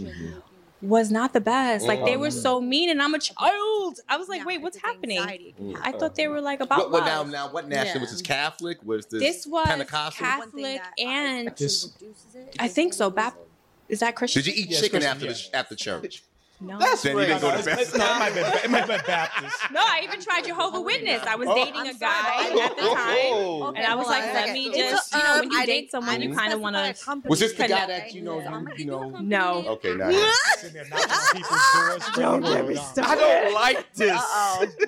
was 0.82 1.12
not 1.12 1.32
the 1.32 1.40
best. 1.42 1.86
Like 1.86 2.04
they 2.06 2.18
were 2.18 2.30
Mm. 2.30 2.42
so 2.42 2.60
mean, 2.60 2.90
and 2.90 3.00
I'm 3.04 3.14
a 3.14 3.20
child. 3.20 4.00
I 4.10 4.18
was 4.18 4.28
like, 4.28 4.40
Yeah, 4.40 4.46
wait, 4.46 4.62
what's 4.64 4.78
it's 4.78 4.84
happening? 4.86 5.20
anxiety. 5.20 5.54
I 5.80 5.92
thought 5.92 6.16
they 6.16 6.28
were 6.28 6.42
like 6.42 6.60
about 6.60 6.80
What, 6.80 6.92
what 6.92 7.06
now? 7.06 7.22
Now, 7.22 7.52
what 7.52 7.68
national 7.68 7.98
Yeah. 7.98 8.02
was 8.02 8.12
this? 8.12 8.22
Catholic? 8.24 8.78
Was 8.84 9.06
this, 9.06 9.20
This 9.22 9.46
was 9.48 9.68
Pentecostal? 9.68 10.26
Catholic. 10.26 10.54
One 10.54 10.64
thing 10.64 10.78
that 10.78 10.94
and- 11.00 11.48
actually 11.50 11.66
This- 11.68 11.90
reduces 12.02 12.36
it 12.36 12.56
I 12.58 12.68
think 12.68 12.94
so. 12.96 13.06
holy 13.06 13.16
Bap- 13.16 13.34
basil. 13.34 13.48
Is 13.90 14.00
that 14.00 14.16
Christian? 14.16 14.42
Did 14.42 14.48
you 14.56 14.64
eat 14.64 14.70
Yes, 14.72 14.80
chicken 14.82 15.02
Christian, 15.02 15.12
after 15.12 15.26
yeah. 15.28 15.34
the 15.52 15.58
after 15.58 15.76
church? 15.76 16.24
No. 16.62 16.78
That's 16.78 17.02
Then 17.02 17.18
you 17.18 17.26
didn't 17.26 17.42
go 17.42 17.50
to 17.50 17.56
No, 17.66 17.72
it's- 17.72 17.94
no, 17.98 18.06
it 18.06 18.20
might 18.20 18.32
have 18.34 18.36
been, 18.36 18.64
it 18.66 18.70
might 18.72 18.78
have 18.80 18.88
been 18.88 19.02
Baptist. 19.08 19.58
No, 19.72 19.82
I 19.82 20.02
even 20.04 20.22
tried 20.22 20.46
Jehovah 20.46 20.80
Witness. 20.82 21.24
I 21.26 21.36
was 21.36 21.48
Oh, 21.50 21.56
dating 21.56 21.74
I'm 21.76 21.88
a 21.88 21.94
guy 21.96 22.50
but- 22.54 22.62
at 22.62 22.78
the 22.78 22.84
oh, 22.84 22.90
oh, 22.92 22.96
time. 22.96 23.16
Oh. 23.18 23.74
And 23.76 23.86
I 23.86 23.96
was 23.96 24.06
hold 24.06 24.18
like, 24.20 24.28
on 24.30 24.34
let 24.36 24.46
second. 24.48 24.54
me 24.54 24.78
just, 24.78 25.14
a 25.14 25.18
you 25.18 25.24
know, 25.24 25.30
um, 25.34 25.40
when 25.40 25.52
you 25.52 25.60
I 25.60 25.66
date 25.66 25.92
someone, 25.92 26.16
I 26.16 26.18
you 26.20 26.36
kind 26.36 26.54
of 26.54 26.60
want 26.62 26.76
to. 26.76 27.04
company 27.04 27.30
Was 27.30 27.40
this 27.40 27.54
the 27.54 27.64
guy 27.68 27.68
Connect. 27.68 27.88
that 27.88 28.14
you 28.14 28.22
know? 28.22 28.40
You, 28.40 28.68
you 28.78 28.86
know? 28.86 29.10
No. 29.22 29.64
Okay, 29.70 29.96
now. 29.96 30.12
Sitting 30.58 30.74
there 30.74 30.86
knocking 30.90 31.12
on 31.12 31.36
people's 31.36 31.74
doors. 31.74 32.04
Don't 32.16 32.42
get 32.42 32.68
me 32.68 32.76
started. 32.76 33.12
I 33.12 33.16
don't 33.16 33.54
like 33.56 33.94
this. 33.94 34.22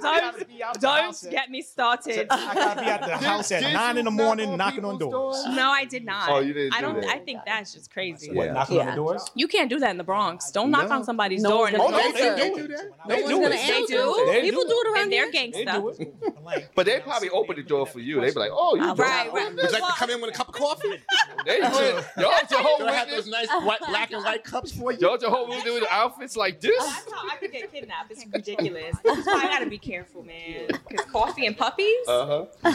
Don't, 0.02 0.48
be 0.48 0.64
out 0.64 0.74
the 0.76 0.80
don't 0.80 1.26
get 1.32 1.50
me 1.50 1.62
started. 1.64 2.28
I 2.30 2.54
gotta 2.54 2.82
be 2.82 2.88
at 2.88 3.02
the 3.02 3.18
house 3.18 3.52
at 3.52 3.64
nine 3.74 3.98
in 3.98 4.06
the 4.06 4.12
morning 4.12 4.56
knocking 4.58 4.86
on 4.86 5.00
doors. 5.00 5.12
doors? 5.44 5.56
No, 5.56 5.72
I 5.72 5.86
did 5.86 6.06
not. 6.06 6.30
Oh, 6.30 6.40
you 6.40 6.54
didn't 6.54 6.74
I 6.76 6.82
do 6.82 6.88
don't. 7.02 7.06
I 7.06 7.18
think 7.18 7.40
that's 7.46 7.74
just 7.74 7.92
crazy. 7.92 8.32
What, 8.32 8.54
knocking 8.54 8.80
on 8.80 8.96
doors? 8.96 9.30
You 9.34 9.48
can't 9.48 9.70
do 9.70 9.80
that 9.80 9.90
in 9.90 9.98
the 9.98 10.04
Bronx. 10.04 10.52
Don't 10.52 10.70
knock 10.70 10.92
on 10.92 11.04
somebody's 11.04 11.42
door. 11.42 11.63
One's 11.64 11.74
And 11.74 11.82
gonna 11.84 11.98
Oh, 11.98 12.00
it's 12.10 12.20
they, 12.20 12.30
answer. 12.30 12.44
they, 12.44 12.50
do 12.62 12.68
that. 12.68 12.86
No 13.08 13.16
They 13.16 13.22
one's 13.22 13.28
do 13.34 13.42
gonna 13.42 13.56
it. 13.56 13.68
They 13.68 13.86
do. 13.86 14.26
They 14.28 14.42
People 14.42 14.62
do 14.64 14.70
do 14.70 14.82
it 14.86 14.94
around 14.94 15.10
their 15.12 15.32
they're 15.32 15.42
gangsta. 15.52 15.74
do 15.82 15.90
it. 15.90 16.44
Like, 16.44 16.70
But 16.76 16.86
they 16.86 17.00
probably 17.00 17.30
open 17.30 17.56
the 17.56 17.64
door 17.64 17.86
for 17.88 18.00
you. 18.00 18.20
They 18.22 18.32
be 18.32 18.40
like, 18.40 18.52
"Oh, 18.54 18.76
you 18.76 18.94
Right, 18.94 19.32
right. 19.34 19.54
Would 19.56 19.64
you 19.64 19.72
like 19.72 19.86
to 19.88 19.94
come 19.98 20.10
in 20.10 20.22
with 20.22 20.30
a 20.32 20.34
cup 20.34 20.50
of 20.50 20.56
coffee? 20.56 21.02
They 21.46 21.60
do 21.60 21.66
it. 21.66 21.72
Y'all 21.72 22.04
Do 22.16 22.26
I 22.28 22.44
Jehovah 22.50 22.92
have 22.94 23.10
those 23.10 23.28
nice 23.28 23.50
white, 23.50 23.80
black 23.82 24.12
and 24.12 24.24
white 24.24 24.44
cups 24.46 24.72
for 24.72 24.94
you? 24.94 25.00
Y'all 25.00 25.18
Jehovah 25.18 25.50
Witness 25.52 25.74
with 25.74 25.84
outfits 25.92 26.38
like 26.38 26.62
this. 26.62 26.78
That's 26.78 27.12
how 27.12 27.28
I 27.30 27.36
could 27.38 27.52
get 27.52 27.70
kidnapped. 27.72 28.12
It's 28.12 28.26
ridiculous. 28.32 28.96
That's 29.04 29.26
why 29.26 29.42
I 29.44 29.48
gotta 29.48 29.66
be 29.70 29.78
careful, 29.78 30.24
man. 30.24 30.68
Because 30.88 31.06
coffee 31.08 31.46
and 31.46 31.58
puppies? 31.58 32.08
Uh 32.08 32.46
huh. 32.64 32.74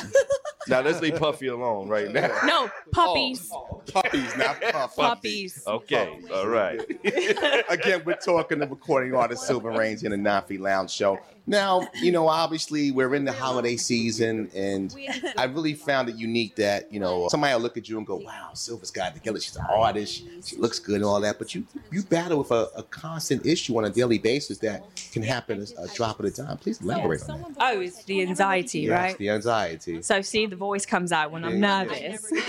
now 0.68 0.80
let's 0.82 1.00
leave 1.00 1.16
Puffy 1.16 1.46
alone 1.46 1.88
right 1.88 2.10
now. 2.12 2.28
no, 2.44 2.70
puppies. 2.92 3.50
Puppies, 3.92 4.36
not 4.36 4.60
puff. 4.60 4.94
Puppies. 4.96 5.62
Okay. 5.66 6.18
All 6.34 6.46
right. 6.48 6.80
Again, 7.70 8.02
we're 8.04 8.16
talking 8.16 8.58
to 8.60 8.66
recording 8.78 9.12
artist 9.12 9.44
Silva 9.44 9.70
Reign 9.70 9.98
in 10.04 10.12
the 10.12 10.16
Nafi 10.16 10.56
Lounge 10.56 10.88
show. 10.88 11.18
Now, 11.48 11.88
you 11.94 12.12
know, 12.12 12.28
obviously 12.28 12.90
we're 12.90 13.14
in 13.14 13.24
the 13.24 13.32
holiday 13.32 13.76
season, 13.76 14.50
and 14.54 14.94
I 15.36 15.44
really 15.44 15.74
found 15.74 16.08
it 16.08 16.16
unique 16.16 16.56
that 16.56 16.92
you 16.92 17.00
know 17.00 17.28
somebody 17.28 17.54
will 17.54 17.62
look 17.62 17.76
at 17.76 17.88
you 17.88 17.98
and 17.98 18.06
go, 18.06 18.16
"Wow, 18.16 18.50
Silva's 18.52 18.90
got 18.90 19.12
it 19.12 19.14
together. 19.14 19.40
She's 19.40 19.56
an 19.56 19.64
artist. 19.68 20.14
She, 20.14 20.28
she 20.44 20.56
looks 20.56 20.78
good 20.78 20.96
and 20.96 21.04
all 21.04 21.20
that." 21.22 21.38
But 21.38 21.54
you 21.54 21.64
you 21.90 22.02
battle 22.02 22.38
with 22.38 22.50
a, 22.50 22.68
a 22.76 22.82
constant 22.84 23.46
issue 23.46 23.76
on 23.78 23.84
a 23.86 23.90
daily 23.90 24.18
basis 24.18 24.58
that 24.58 24.84
can 25.12 25.22
happen 25.22 25.64
a, 25.78 25.82
a 25.82 25.88
drop 25.88 26.20
at 26.20 26.26
a 26.26 26.30
time. 26.30 26.58
Please 26.58 26.80
elaborate 26.80 27.28
on 27.28 27.40
that. 27.40 27.50
Oh, 27.58 27.80
it's 27.80 28.04
the 28.04 28.22
anxiety, 28.22 28.80
Yes, 28.80 28.90
right? 28.90 29.18
the 29.18 29.30
anxiety. 29.30 30.02
So 30.02 30.20
see, 30.20 30.46
the 30.46 30.56
voice 30.56 30.84
comes 30.84 31.12
out 31.12 31.30
when 31.32 31.44
I'm 31.44 31.60
nervous. 31.60 32.28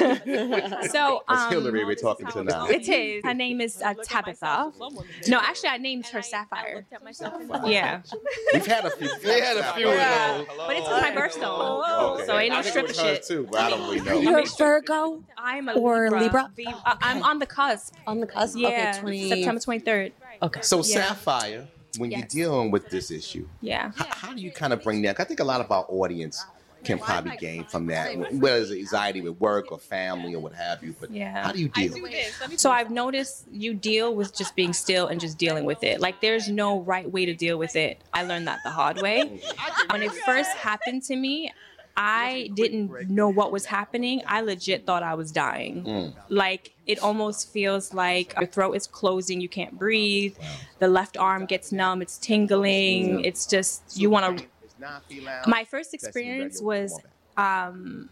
so 0.92 1.24
That's 1.28 1.44
um, 1.44 1.52
Hillary 1.52 1.86
we're 1.86 1.96
talking 1.96 2.28
to 2.28 2.44
now. 2.44 2.68
It 2.68 2.88
is. 2.90 3.24
Her 3.24 3.34
name 3.34 3.62
is 3.62 3.82
uh, 3.82 3.94
Tabitha. 4.04 4.74
No, 5.28 5.40
actually, 5.40 5.70
I 5.70 5.78
named 5.78 6.06
her 6.08 6.22
Sapphire. 6.22 6.86
Yeah, 7.66 8.02
We've 8.54 8.66
had 8.66 8.86
a 8.86 8.89
few. 8.92 9.10
They 9.24 9.42
had 9.42 9.58
a 9.58 9.74
few 9.74 9.90
of 9.90 9.96
those. 9.96 10.58
but 10.58 10.76
it's 10.78 10.90
my 10.90 11.12
birthstone, 11.16 12.14
Okay. 12.16 12.26
so 12.26 12.38
ain't 12.38 12.52
no 12.54 12.60
I 12.60 12.62
think 12.62 12.90
stripper 12.90 12.94
shit. 12.94 13.24
Too, 13.24 13.48
but 13.52 13.60
I 13.62 13.70
don't 13.70 13.82
really 13.82 14.02
know. 14.02 14.20
You're 14.22 14.40
a 14.40 14.46
Virgo 14.58 15.24
I'm 15.38 15.70
a 15.70 15.74
Or 15.74 16.10
Libra. 16.10 16.22
Libra? 16.22 16.52
V- 16.56 16.66
uh, 16.68 16.96
I'm 17.02 17.24
on 17.24 17.40
the 17.40 17.46
cusp. 17.46 17.96
on 18.08 18.20
the 18.20 18.28
cusp. 18.28 18.58
Yeah, 18.58 18.92
okay, 18.96 19.00
20... 19.02 19.30
September 19.30 19.62
23rd. 19.62 20.12
Okay. 20.42 20.62
So 20.62 20.78
Yeah. 20.78 20.84
Sapphire, 21.08 21.68
when 21.98 22.12
you're 22.12 22.22
dealing 22.28 22.72
with 22.72 22.90
this 22.90 23.12
issue, 23.12 23.48
Yeah. 23.62 23.92
how, 23.96 24.06
how 24.10 24.34
do 24.34 24.42
you 24.42 24.52
kind 24.52 24.74
of 24.74 24.82
bring 24.84 25.02
that? 25.04 25.20
I 25.20 25.24
think 25.24 25.40
a 25.40 25.44
lot 25.44 25.60
of 25.62 25.72
our 25.72 25.86
audience 25.90 26.46
can 26.84 27.00
probably 27.00 27.36
gain 27.38 27.64
from 27.66 27.88
that, 27.88 28.18
whether 28.34 28.58
it's 28.62 28.72
anxiety 28.72 29.22
with 29.22 29.40
work 29.40 29.72
or 29.72 29.78
family 29.80 30.34
or 30.36 30.40
what 30.42 30.54
have 30.54 30.84
you. 30.84 30.96
But 31.00 31.12
Yeah. 31.12 31.44
how 31.44 31.52
do 31.52 31.60
you 31.60 31.70
deal? 31.70 32.02
With 32.02 32.14
it? 32.14 32.60
So 32.60 32.72
I've 32.72 32.90
noticed 32.92 33.46
you 33.52 33.74
deal 33.74 34.16
with 34.16 34.36
just 34.36 34.56
being 34.56 34.74
still 34.74 35.08
and 35.08 35.20
just 35.20 35.38
dealing 35.38 35.66
with 35.66 35.84
it. 35.84 36.00
Like 36.00 36.22
there's 36.22 36.48
no 36.50 36.80
right 36.82 37.10
way 37.12 37.26
to 37.26 37.34
deal 37.34 37.58
with 37.58 37.76
it. 37.76 38.00
I 38.14 38.24
learned 38.24 38.48
that 38.48 38.60
the 38.64 38.72
hard 38.72 39.02
way. 39.02 39.42
When 39.92 40.04
it 40.04 40.12
first 40.26 40.52
happened 40.52 41.04
to 41.04 41.16
me, 41.16 41.52
I 41.98 42.50
didn't 42.54 43.10
know 43.10 43.28
what 43.28 43.52
was 43.52 43.66
happening. 43.66 44.22
I 44.26 44.42
legit 44.42 44.86
thought 44.86 45.04
I 45.04 45.16
was 45.16 45.32
dying. 45.34 45.84
Mm. 45.84 46.14
Like 46.30 46.74
it 46.88 47.00
almost 47.00 47.52
feels 47.52 47.94
like 47.94 48.34
your 48.38 48.48
throat 48.48 48.74
is 48.74 48.88
closing, 48.88 49.42
you 49.42 49.50
can't 49.50 49.78
breathe. 49.78 50.38
The 50.80 50.88
left 50.88 51.18
arm 51.18 51.46
gets 51.46 51.72
numb, 51.74 52.02
it's 52.02 52.18
tingling. 52.18 53.26
It's 53.26 53.46
just 53.46 53.98
you 53.98 54.10
want 54.10 54.38
to 54.40 54.46
my 55.48 55.66
first 55.66 55.94
experience 55.94 56.62
was 56.62 57.00
um, 57.38 58.10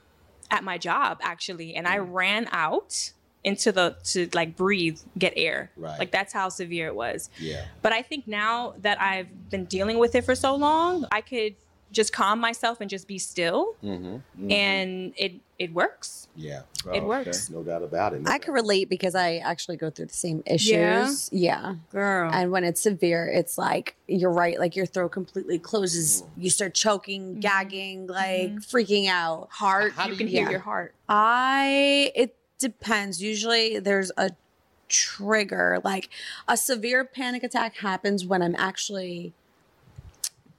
at 0.51 0.63
my 0.63 0.77
job 0.77 1.19
actually, 1.21 1.75
and 1.75 1.87
I 1.87 1.97
ran 1.97 2.47
out 2.51 3.11
into 3.43 3.71
the 3.71 3.95
to 4.03 4.29
like 4.33 4.55
breathe, 4.55 4.99
get 5.17 5.33
air. 5.37 5.71
Right. 5.77 5.97
Like 5.97 6.11
that's 6.11 6.33
how 6.33 6.49
severe 6.49 6.87
it 6.87 6.95
was. 6.95 7.29
Yeah. 7.39 7.65
But 7.81 7.93
I 7.93 8.01
think 8.01 8.27
now 8.27 8.75
that 8.81 9.01
I've 9.01 9.49
been 9.49 9.65
dealing 9.65 9.99
with 9.99 10.15
it 10.15 10.25
for 10.25 10.35
so 10.35 10.55
long, 10.55 11.05
I 11.11 11.21
could 11.21 11.55
just 11.91 12.11
calm 12.13 12.39
myself 12.39 12.81
and 12.81 12.89
just 12.89 13.07
be 13.07 13.17
still, 13.17 13.75
Mm-hmm. 13.83 14.05
mm-hmm. 14.05 14.51
and 14.51 15.13
it 15.17 15.33
it 15.57 15.73
works. 15.73 16.27
Yeah. 16.35 16.61
It 16.93 17.01
oh, 17.01 17.07
works. 17.07 17.49
No 17.49 17.63
doubt 17.63 17.81
about 17.81 18.13
it. 18.13 18.21
No 18.21 18.29
I 18.29 18.33
doubt. 18.33 18.41
can 18.43 18.53
relate 18.53 18.89
because 18.89 19.15
I 19.15 19.37
actually 19.37 19.77
go 19.77 19.89
through 19.89 20.05
the 20.05 20.13
same 20.13 20.43
issues. 20.45 21.29
Yeah. 21.31 21.75
Girl. 21.91 22.29
And 22.31 22.51
when 22.51 22.63
it's 22.63 22.79
severe, 22.81 23.27
it's 23.27 23.57
like 23.57 23.95
you're 24.07 24.31
right, 24.31 24.59
like 24.59 24.75
your 24.75 24.85
throat 24.85 25.09
completely 25.09 25.57
closes. 25.57 26.21
Mm-hmm. 26.21 26.41
You 26.41 26.49
start 26.51 26.73
choking, 26.75 27.21
mm-hmm. 27.31 27.39
gagging, 27.39 28.07
like 28.07 28.51
freaking 28.57 29.07
out. 29.07 29.47
heart. 29.49 29.93
How 29.93 30.07
you 30.07 30.15
can 30.15 30.27
you- 30.27 30.33
hear 30.33 30.43
yeah. 30.43 30.51
your 30.51 30.59
heart. 30.59 30.93
I 31.09 32.11
it 32.15 32.35
depends. 32.59 33.21
Usually 33.21 33.79
there's 33.79 34.11
a 34.17 34.31
trigger. 34.89 35.79
Like 35.83 36.09
a 36.47 36.55
severe 36.55 37.03
panic 37.03 37.41
attack 37.43 37.77
happens 37.77 38.25
when 38.25 38.41
I'm 38.43 38.55
actually 38.57 39.33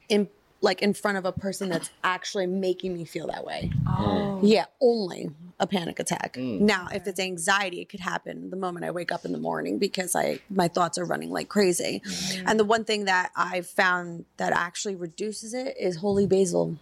in 0.09 0.29
like 0.61 0.83
in 0.83 0.93
front 0.93 1.19
of 1.19 1.25
a 1.25 1.33
person 1.33 1.69
that's 1.69 1.91
actually 2.03 2.47
making 2.47 2.95
me 2.95 3.05
feel 3.05 3.27
that 3.29 3.45
way. 3.45 3.71
Oh. 3.87 4.41
Yeah, 4.43 4.67
only 4.81 5.31
a 5.61 5.67
panic 5.67 5.99
attack. 5.99 6.35
Mm. 6.35 6.61
Now, 6.61 6.89
if 6.93 7.07
it's 7.07 7.21
anxiety, 7.21 7.81
it 7.81 7.89
could 7.89 8.01
happen 8.01 8.51
the 8.51 8.57
moment 8.57 8.85
I 8.85 8.91
wake 8.91 9.13
up 9.13 9.25
in 9.25 9.33
the 9.33 9.39
morning 9.39 9.79
because 9.79 10.15
I 10.15 10.41
my 10.51 10.69
thoughts 10.69 10.99
are 10.99 11.05
running 11.05 11.31
like 11.31 11.49
crazy. 11.49 12.03
Mm. 12.05 12.43
And 12.47 12.61
the 12.61 12.65
one 12.65 12.85
thing 12.85 13.05
that 13.05 13.31
I've 13.37 13.67
found 13.67 14.25
that 14.37 14.53
actually 14.53 14.97
reduces 14.97 15.55
it 15.55 15.77
is 15.79 15.97
holy 15.97 16.27
basil. 16.27 16.77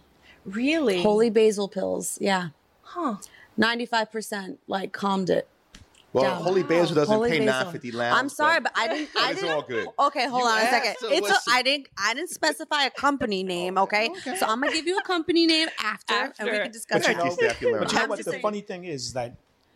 Really? 0.45 1.01
Holy 1.01 1.29
basil 1.29 1.67
pills. 1.67 2.17
Yeah. 2.21 2.49
Huh. 2.81 3.17
95% 3.59 4.57
like 4.67 4.93
calmed 4.93 5.29
it. 5.29 5.47
Well, 6.17 6.35
down. 6.35 6.43
Holy 6.43 6.63
Basil 6.63 6.95
doesn't 6.95 7.13
Holy 7.15 7.29
pay 7.29 7.39
basil. 7.39 7.63
nine 7.63 7.71
fifty 7.71 7.91
lounge. 7.91 8.19
I'm 8.19 8.29
sorry, 8.29 8.59
but 8.59 8.71
I 8.75 8.87
didn't. 8.87 9.09
I 9.17 9.31
it's 9.31 9.41
didn't. 9.41 9.55
all 9.55 9.61
good. 9.61 9.87
Okay, 9.99 10.27
hold 10.27 10.43
You 10.43 10.49
on 10.49 10.57
a 10.57 10.69
second. 10.69 10.91
It's 10.91 11.03
a, 11.03 11.07
listen. 11.07 11.35
I 11.49 11.61
didn't. 11.61 11.87
I 11.97 12.13
didn't 12.13 12.29
specify 12.29 12.83
a 12.83 12.89
company 12.91 13.43
name. 13.43 13.77
Okay, 13.77 14.09
so 14.23 14.45
I'm 14.45 14.59
gonna 14.61 14.73
give 14.73 14.87
you 14.87 14.97
a 14.97 15.03
company 15.03 15.45
name 15.45 15.69
after, 15.83 16.33
and 16.39 16.49
we 16.51 16.57
can 16.57 16.71
discuss 16.71 17.05
But 17.05 17.15
you 17.15 17.23
know, 17.23 17.29
Steph, 17.31 17.61
you 17.61 17.71
learn. 17.71 17.79
But 17.83 17.91
you 17.91 17.97
know 17.97 18.03
I'm 18.03 18.09
what? 18.09 18.17
The 18.17 18.23
saying. 18.31 18.41
funny 18.41 18.61
thing 18.61 18.85
is 18.85 19.13
that 19.13 19.35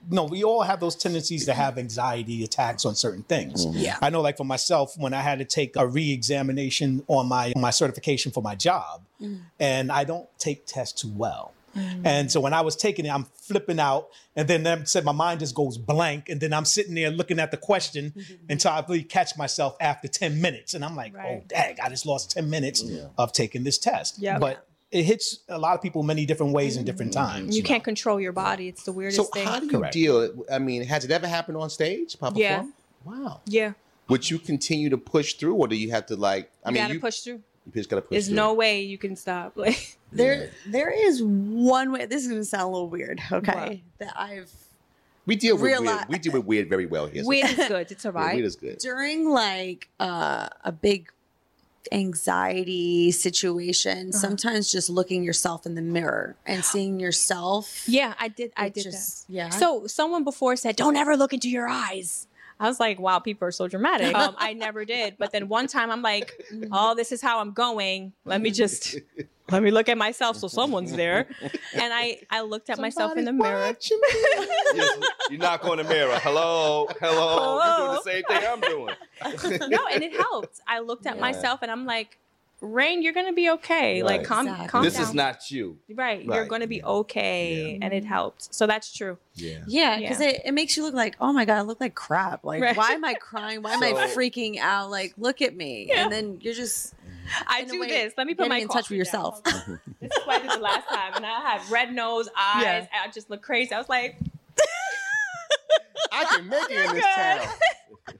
no, 0.10 0.25
we 0.25 0.43
all 0.43 0.62
have 0.62 0.79
those 0.79 0.95
tendencies 0.95 1.45
to 1.45 1.53
have 1.53 1.77
anxiety 1.77 2.43
attacks 2.43 2.86
on 2.86 2.95
certain 2.95 3.24
things. 3.24 3.65
Mm-hmm. 3.65 3.77
Yeah. 3.77 3.98
I 4.01 4.10
know, 4.10 4.21
like 4.21 4.38
for 4.38 4.45
myself, 4.45 4.98
when 4.98 5.13
I 5.13 5.21
had 5.21 5.39
to 5.39 5.45
take 5.45 5.75
a 5.75 5.86
re-examination 5.86 7.03
on 7.07 7.27
my 7.27 7.53
my 7.55 7.69
certification 7.69 8.31
for 8.31 8.41
my 8.41 8.55
job, 8.55 9.01
mm. 9.21 9.39
and 9.60 9.91
I 9.91 10.03
don't 10.03 10.27
take 10.39 10.65
tests 10.65 11.01
too 11.01 11.12
well. 11.15 11.53
Mm. 11.75 12.01
And 12.06 12.32
so 12.32 12.40
when 12.40 12.54
I 12.54 12.62
was 12.62 12.75
taking 12.75 13.06
it, 13.06 13.10
I'm 13.10 13.25
flipping 13.34 13.80
out, 13.80 14.10
and 14.36 14.48
then 14.48 14.63
them 14.63 14.86
said 14.86 15.06
my 15.06 15.12
mind 15.12 15.40
just 15.40 15.56
goes 15.56 15.78
blank, 15.78 16.30
and 16.30 16.40
then 16.40 16.54
I'm 16.54 16.66
sitting 16.66 16.96
there 16.96 17.12
looking 17.12 17.40
at 17.40 17.51
the 17.51 17.58
question 17.58 18.13
mm-hmm. 18.16 18.34
until 18.50 18.72
I 18.72 18.84
really 18.88 19.04
catch 19.04 19.38
myself 19.38 19.75
after 19.80 20.08
10 20.08 20.42
minutes, 20.42 20.74
and 20.74 20.84
I'm 20.84 20.96
like, 20.96 21.13
oh 21.18 21.44
dang, 21.48 21.78
I 21.84 21.90
just 21.90 22.06
lost 22.06 22.32
10 22.32 22.50
minutes 22.50 22.84
of 23.18 23.34
taking 23.34 23.63
this 23.63 23.78
test. 23.78 24.20
Yep. 24.20 24.40
But 24.40 24.68
it 24.92 25.04
hits 25.04 25.40
a 25.48 25.58
lot 25.58 25.75
of 25.75 25.82
people 25.82 26.04
many 26.04 26.25
different 26.25 26.54
ways 26.54 26.74
mm-hmm. 26.74 26.80
and 26.80 26.86
different 26.86 27.13
times. 27.13 27.56
You 27.56 27.63
can't 27.63 27.84
control 27.84 28.20
your 28.20 28.34
body. 28.34 28.68
It's 28.68 28.84
the 28.84 28.92
weirdest 28.92 29.18
So 29.18 29.24
thing. 29.24 29.48
how 29.48 29.60
do 29.60 29.66
you 29.66 29.72
Correct. 29.72 29.94
deal? 29.94 30.46
I 30.51 30.60
mean, 30.60 30.84
has 30.84 31.06
it 31.06 31.12
ever 31.12 31.28
happened 31.28 31.58
on 31.58 31.70
stage? 31.70 32.20
Papa 32.20 32.38
Yeah. 32.38 32.66
Wow. 33.06 33.42
yeah. 33.46 33.74
Would 34.10 34.30
you 34.30 34.40
continue 34.40 34.90
to 34.90 34.98
push 34.98 35.36
through, 35.36 35.56
or 35.56 35.70
do 35.70 35.75
you 35.75 35.92
have 35.92 36.08
to 36.08 36.18
like? 36.18 36.51
I 36.66 36.70
You 36.70 36.74
mean, 36.74 36.84
gotta 36.84 36.94
you 36.96 37.00
push 37.00 37.20
through. 37.20 37.42
You 37.65 37.72
just 37.74 37.89
gotta 37.89 38.01
push 38.01 38.10
There's 38.12 38.27
through. 38.27 38.36
no 38.36 38.53
way 38.53 38.82
you 38.82 38.98
can 38.98 39.15
stop. 39.15 39.53
Like 39.56 39.98
There, 40.12 40.50
there 40.68 40.89
is 40.89 41.22
one 41.24 41.91
way. 41.91 42.06
This 42.06 42.24
is 42.24 42.27
gonna 42.30 42.44
sound 42.44 42.63
a 42.63 42.68
little 42.68 42.89
weird. 42.89 43.22
Okay, 43.32 43.84
that 44.00 44.13
I've 44.18 44.51
We 45.25 45.36
deal 45.36 45.56
with 45.56 45.63
Real 45.63 45.82
weird. 45.84 46.06
We 46.10 46.18
deal 46.20 46.34
with 46.34 46.46
weird 46.46 46.70
very 46.70 46.86
well 46.86 47.06
here. 47.08 47.24
so- 47.24 47.30
weird 47.30 47.50
is 47.50 47.56
good. 47.68 47.91
It's 47.91 48.03
Yeah, 48.03 48.10
alright. 48.12 48.36
weird 48.36 48.46
is 48.48 48.56
good. 48.56 48.77
during 48.80 49.30
like 49.30 49.88
uh, 50.00 50.50
a 50.63 50.72
big 50.72 51.12
anxiety 51.91 53.12
situation. 53.12 54.12
Sometimes 54.12 54.72
just 54.72 54.89
looking 54.89 55.24
yourself 55.24 55.65
in 55.65 55.75
the 55.75 55.82
mirror 55.82 56.36
and 56.46 56.63
seeing 56.63 57.00
yourself. 57.00 57.84
Yeah, 57.88 58.13
I 58.20 58.27
did. 58.27 58.51
I 58.58 58.70
did 58.70 58.84
just- 58.84 59.27
that. 59.27 59.34
yeah. 59.34 59.50
So 59.50 59.88
someone 59.88 60.24
before 60.24 60.56
said, 60.56 60.75
"Don't 60.75 60.96
ever 60.96 61.15
look 61.15 61.34
into 61.34 61.50
your 61.50 61.68
eyes." 61.68 62.27
I 62.62 62.68
was 62.68 62.80
like, 62.80 63.00
wow, 63.00 63.18
people 63.18 63.48
are 63.48 63.51
so 63.51 63.68
dramatic. 63.68 64.15
Um, 64.15 64.36
I 64.38 64.53
never 64.65 64.86
did. 64.86 65.15
But 65.18 65.32
then 65.32 65.48
one 65.48 65.65
time 65.65 65.89
I'm 65.89 66.03
like, 66.03 66.32
oh, 66.72 66.94
this 66.94 67.12
is 67.12 67.20
how 67.20 67.39
I'm 67.39 67.53
going. 67.53 68.13
Let 68.24 68.39
me 68.39 68.51
just 68.51 68.98
let 69.51 69.63
me 69.63 69.72
look 69.72 69.89
at 69.89 69.98
myself 69.98 70.38
so 70.38 70.48
someone's 70.48 70.94
there. 70.94 71.27
And 71.74 71.91
I 71.91 72.20
I 72.30 72.41
looked 72.41 72.70
at 72.70 72.77
myself 72.77 73.18
in 73.18 73.25
the 73.25 73.34
mirror. 73.34 73.75
Yes, 74.75 74.98
you 75.32 75.39
knock 75.39 75.65
on 75.65 75.77
the 75.77 75.84
mirror. 75.84 76.20
Hello, 76.22 76.88
hello. 77.01 77.58
You're 77.58 77.77
doing 77.77 77.96
the 77.96 78.01
same 78.03 78.24
thing 78.30 78.48
I'm 78.48 78.62
doing. 78.62 79.70
no, 79.72 79.88
and 79.91 80.03
it 80.03 80.15
helped. 80.15 80.62
I 80.68 80.80
looked 80.80 81.08
at 81.08 81.20
myself 81.20 81.63
and 81.63 81.72
I'm 81.72 81.86
like, 81.86 82.20
Reign, 82.62 83.01
you're 83.01 83.13
gonna 83.13 83.34
be 83.34 83.50
okay. 83.50 84.03
Like 84.03 84.20
Right. 84.20 84.27
calm, 84.27 84.48
Exactly. 84.48 84.68
calm 84.70 84.84
This 84.84 84.94
down. 84.94 85.03
is 85.03 85.13
not 85.15 85.50
you. 85.51 85.80
right. 85.96 86.24
You're 86.24 86.46
gonna 86.46 86.68
be 86.68 86.84
okay, 86.84 87.80
and 87.82 87.91
it 87.91 88.03
mm-hmm. 88.03 88.13
helped. 88.13 88.53
So 88.53 88.68
that's 88.68 88.96
true. 88.96 89.18
Yeah. 89.34 89.63
Yeah, 89.68 89.98
because 90.00 90.22
Yeah. 90.22 90.27
it, 90.27 90.41
it 90.46 90.51
makes 90.53 90.77
you 90.77 90.84
look 90.84 90.94
like, 90.94 91.15
oh 91.20 91.34
my 91.34 91.44
God, 91.46 91.58
I 91.58 91.62
look 91.62 91.82
like 91.82 91.96
crap. 91.96 92.44
Like, 92.44 92.62
Right. 92.62 92.77
why 92.77 92.91
am 92.91 93.03
I 93.03 93.15
crying? 93.15 93.63
Why 93.63 93.74
am 93.74 93.84
I 93.84 93.91
freaking 94.15 94.60
out? 94.60 94.91
Like, 94.91 95.15
look 95.18 95.41
at 95.41 95.56
me. 95.56 95.88
Yeah. 95.89 96.03
And 96.03 96.12
then 96.12 96.38
you're 96.41 96.53
just 96.53 96.94
I 97.48 97.63
do 97.63 97.80
way, 97.80 97.88
this. 97.88 98.13
Let 98.15 98.27
me 98.27 98.36
put 98.36 98.48
my 98.50 98.58
in 98.58 98.68
touch 98.68 98.89
with 98.89 98.89
down. 98.89 98.98
yourself. 99.00 99.41
This 100.01 100.12
is 100.12 100.25
what 100.25 100.38
I 100.38 100.41
did 100.41 100.51
the 100.51 100.63
last 100.63 100.88
time, 100.89 101.13
and 101.15 101.25
I 101.25 101.39
had 101.41 101.62
red 101.72 101.94
nose, 101.94 102.27
eyes. 102.38 102.63
Yeah. 102.63 102.88
I 103.06 103.10
just 103.12 103.30
look 103.30 103.41
crazy. 103.41 103.74
I 103.74 103.77
was 103.77 103.88
like, 103.89 104.18
I 106.12 106.25
can 106.25 106.48
make 106.48 106.70
it 106.70 106.89
in 106.89 106.96
this 106.96 107.05
town. 107.15 107.48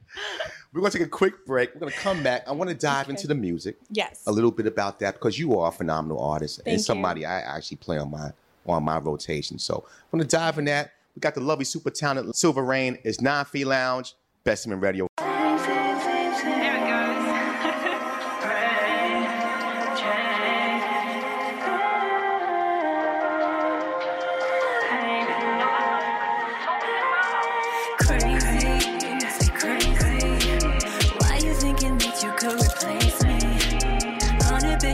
We're 0.72 0.80
going 0.80 0.92
to 0.92 0.98
take 0.98 1.06
a 1.06 1.10
quick 1.10 1.44
break. 1.44 1.74
We're 1.74 1.80
going 1.80 1.92
to 1.92 1.98
come 1.98 2.22
back. 2.22 2.44
I 2.46 2.52
want 2.52 2.70
to 2.70 2.76
dive 2.76 3.10
into 3.10 3.26
the 3.26 3.34
music 3.34 3.76
yes. 3.90 4.22
a 4.26 4.32
little 4.32 4.50
bit 4.50 4.66
about 4.66 5.00
that 5.00 5.14
because 5.14 5.38
you 5.38 5.58
are 5.58 5.68
a 5.68 5.72
phenomenal 5.72 6.22
artist 6.22 6.58
Thank 6.58 6.68
and 6.68 6.78
you. 6.78 6.82
somebody 6.82 7.26
I 7.26 7.40
actually 7.40 7.78
play 7.78 7.98
on 7.98 8.10
my 8.10 8.32
on 8.66 8.84
my 8.84 8.98
rotation. 8.98 9.58
So 9.58 9.84
I'm 9.86 10.18
going 10.18 10.28
to 10.28 10.36
dive 10.36 10.58
in 10.58 10.66
that. 10.66 10.92
We 11.14 11.20
got 11.20 11.34
the 11.34 11.40
lovely, 11.40 11.64
super 11.64 11.90
talented 11.90 12.34
Silva 12.36 12.62
Reign. 12.62 12.98
It's 13.04 13.20
Nine 13.20 13.44
Fee 13.44 13.64
Lounge, 13.64 14.14
Best 14.44 14.66
in 14.66 14.78
Radio. 14.80 15.08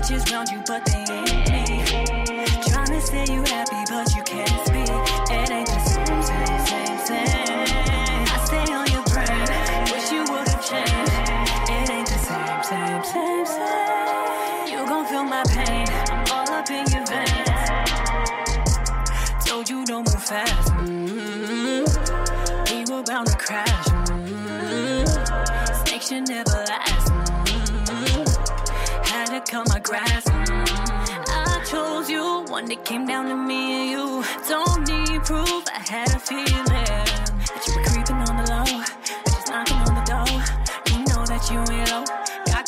Bitches 0.09 0.33
round 0.33 0.49
you, 0.51 0.63
but 0.67 0.85
they 0.87 1.05
ain't 1.13 1.48
my 29.67 29.81
grass. 29.81 30.25
I 30.27 31.65
chose 31.67 32.09
you. 32.11 32.45
One 32.49 32.67
day 32.67 32.77
came 32.77 33.07
down 33.07 33.27
to 33.29 33.37
me 33.37 33.81
and 33.81 33.91
you. 33.91 34.25
Don't 34.49 34.87
need 34.87 35.23
proof. 35.25 35.65
I 35.75 35.83
had 35.89 36.15
a 36.15 36.19
feeling 36.19 36.65
that 36.73 37.33
you 37.67 37.75
were 37.75 37.85
creeping 37.85 38.17
on 38.29 38.37
the 38.37 38.51
low. 38.53 38.83
Just 39.25 39.49
knocking 39.49 39.77
on 39.77 39.95
the 39.95 40.05
door. 40.07 40.31
You 40.91 40.99
know 41.07 41.25
that 41.27 41.51
you 41.51 41.59
ain't 41.75 41.91
low. 41.91 42.05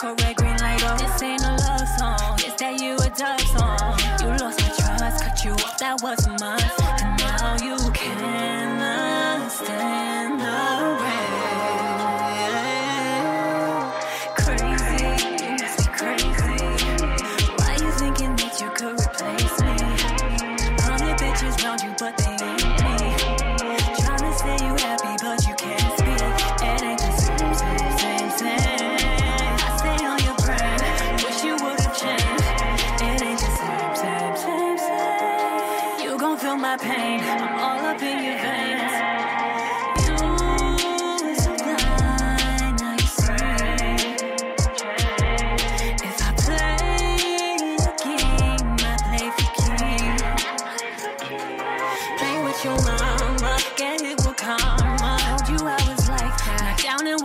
Got 0.00 0.22
red 0.22 0.36
green 0.36 0.56
light 0.56 0.82
on. 0.84 0.96
This 0.96 1.22
ain't 1.22 1.42
a 1.42 1.50
love 1.50 1.88
song. 1.98 2.38
It's 2.38 2.56
that 2.56 2.80
you 2.80 2.94
a 2.96 3.10
dub 3.10 3.40
song. 3.52 4.00
You 4.22 4.28
lost 4.38 4.60
my 4.62 4.96
trust. 4.96 5.24
Cut 5.24 5.44
you 5.44 5.52
off. 5.52 5.78
That 5.78 6.00
was 6.02 6.26
a 6.26 6.79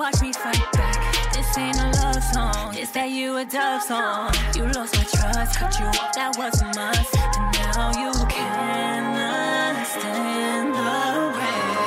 watch 0.06 0.22
me 0.22 0.32
fight 0.32 0.72
back. 0.74 1.34
This 1.34 1.58
ain't 1.58 1.78
a 1.82 1.90
love 2.00 2.24
song, 2.24 2.76
it's 2.76 2.92
that 2.92 3.10
you 3.10 3.38
a 3.38 3.46
dove 3.46 3.82
song. 3.82 4.32
You 4.56 4.68
lost 4.68 4.96
my 4.96 5.04
trust, 5.04 5.58
cut 5.58 5.80
you 5.80 5.88
off, 5.88 6.14
that 6.14 6.38
was 6.38 6.62
a 6.62 6.66
must. 6.78 7.18
And 7.18 7.52
now 7.58 7.90
you 8.02 8.12
cannot 8.30 9.88
stand 9.88 10.76
the 10.78 11.34
rain. 11.40 11.86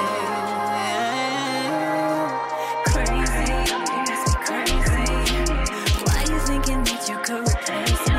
Crazy, 2.91 3.55
crazy. 4.49 5.07
Why 6.05 6.21
you 6.29 6.39
thinking 6.41 6.83
that 6.83 7.09
you 7.09 7.19
could 7.19 7.47
replace 7.47 8.09
me? 8.09 8.18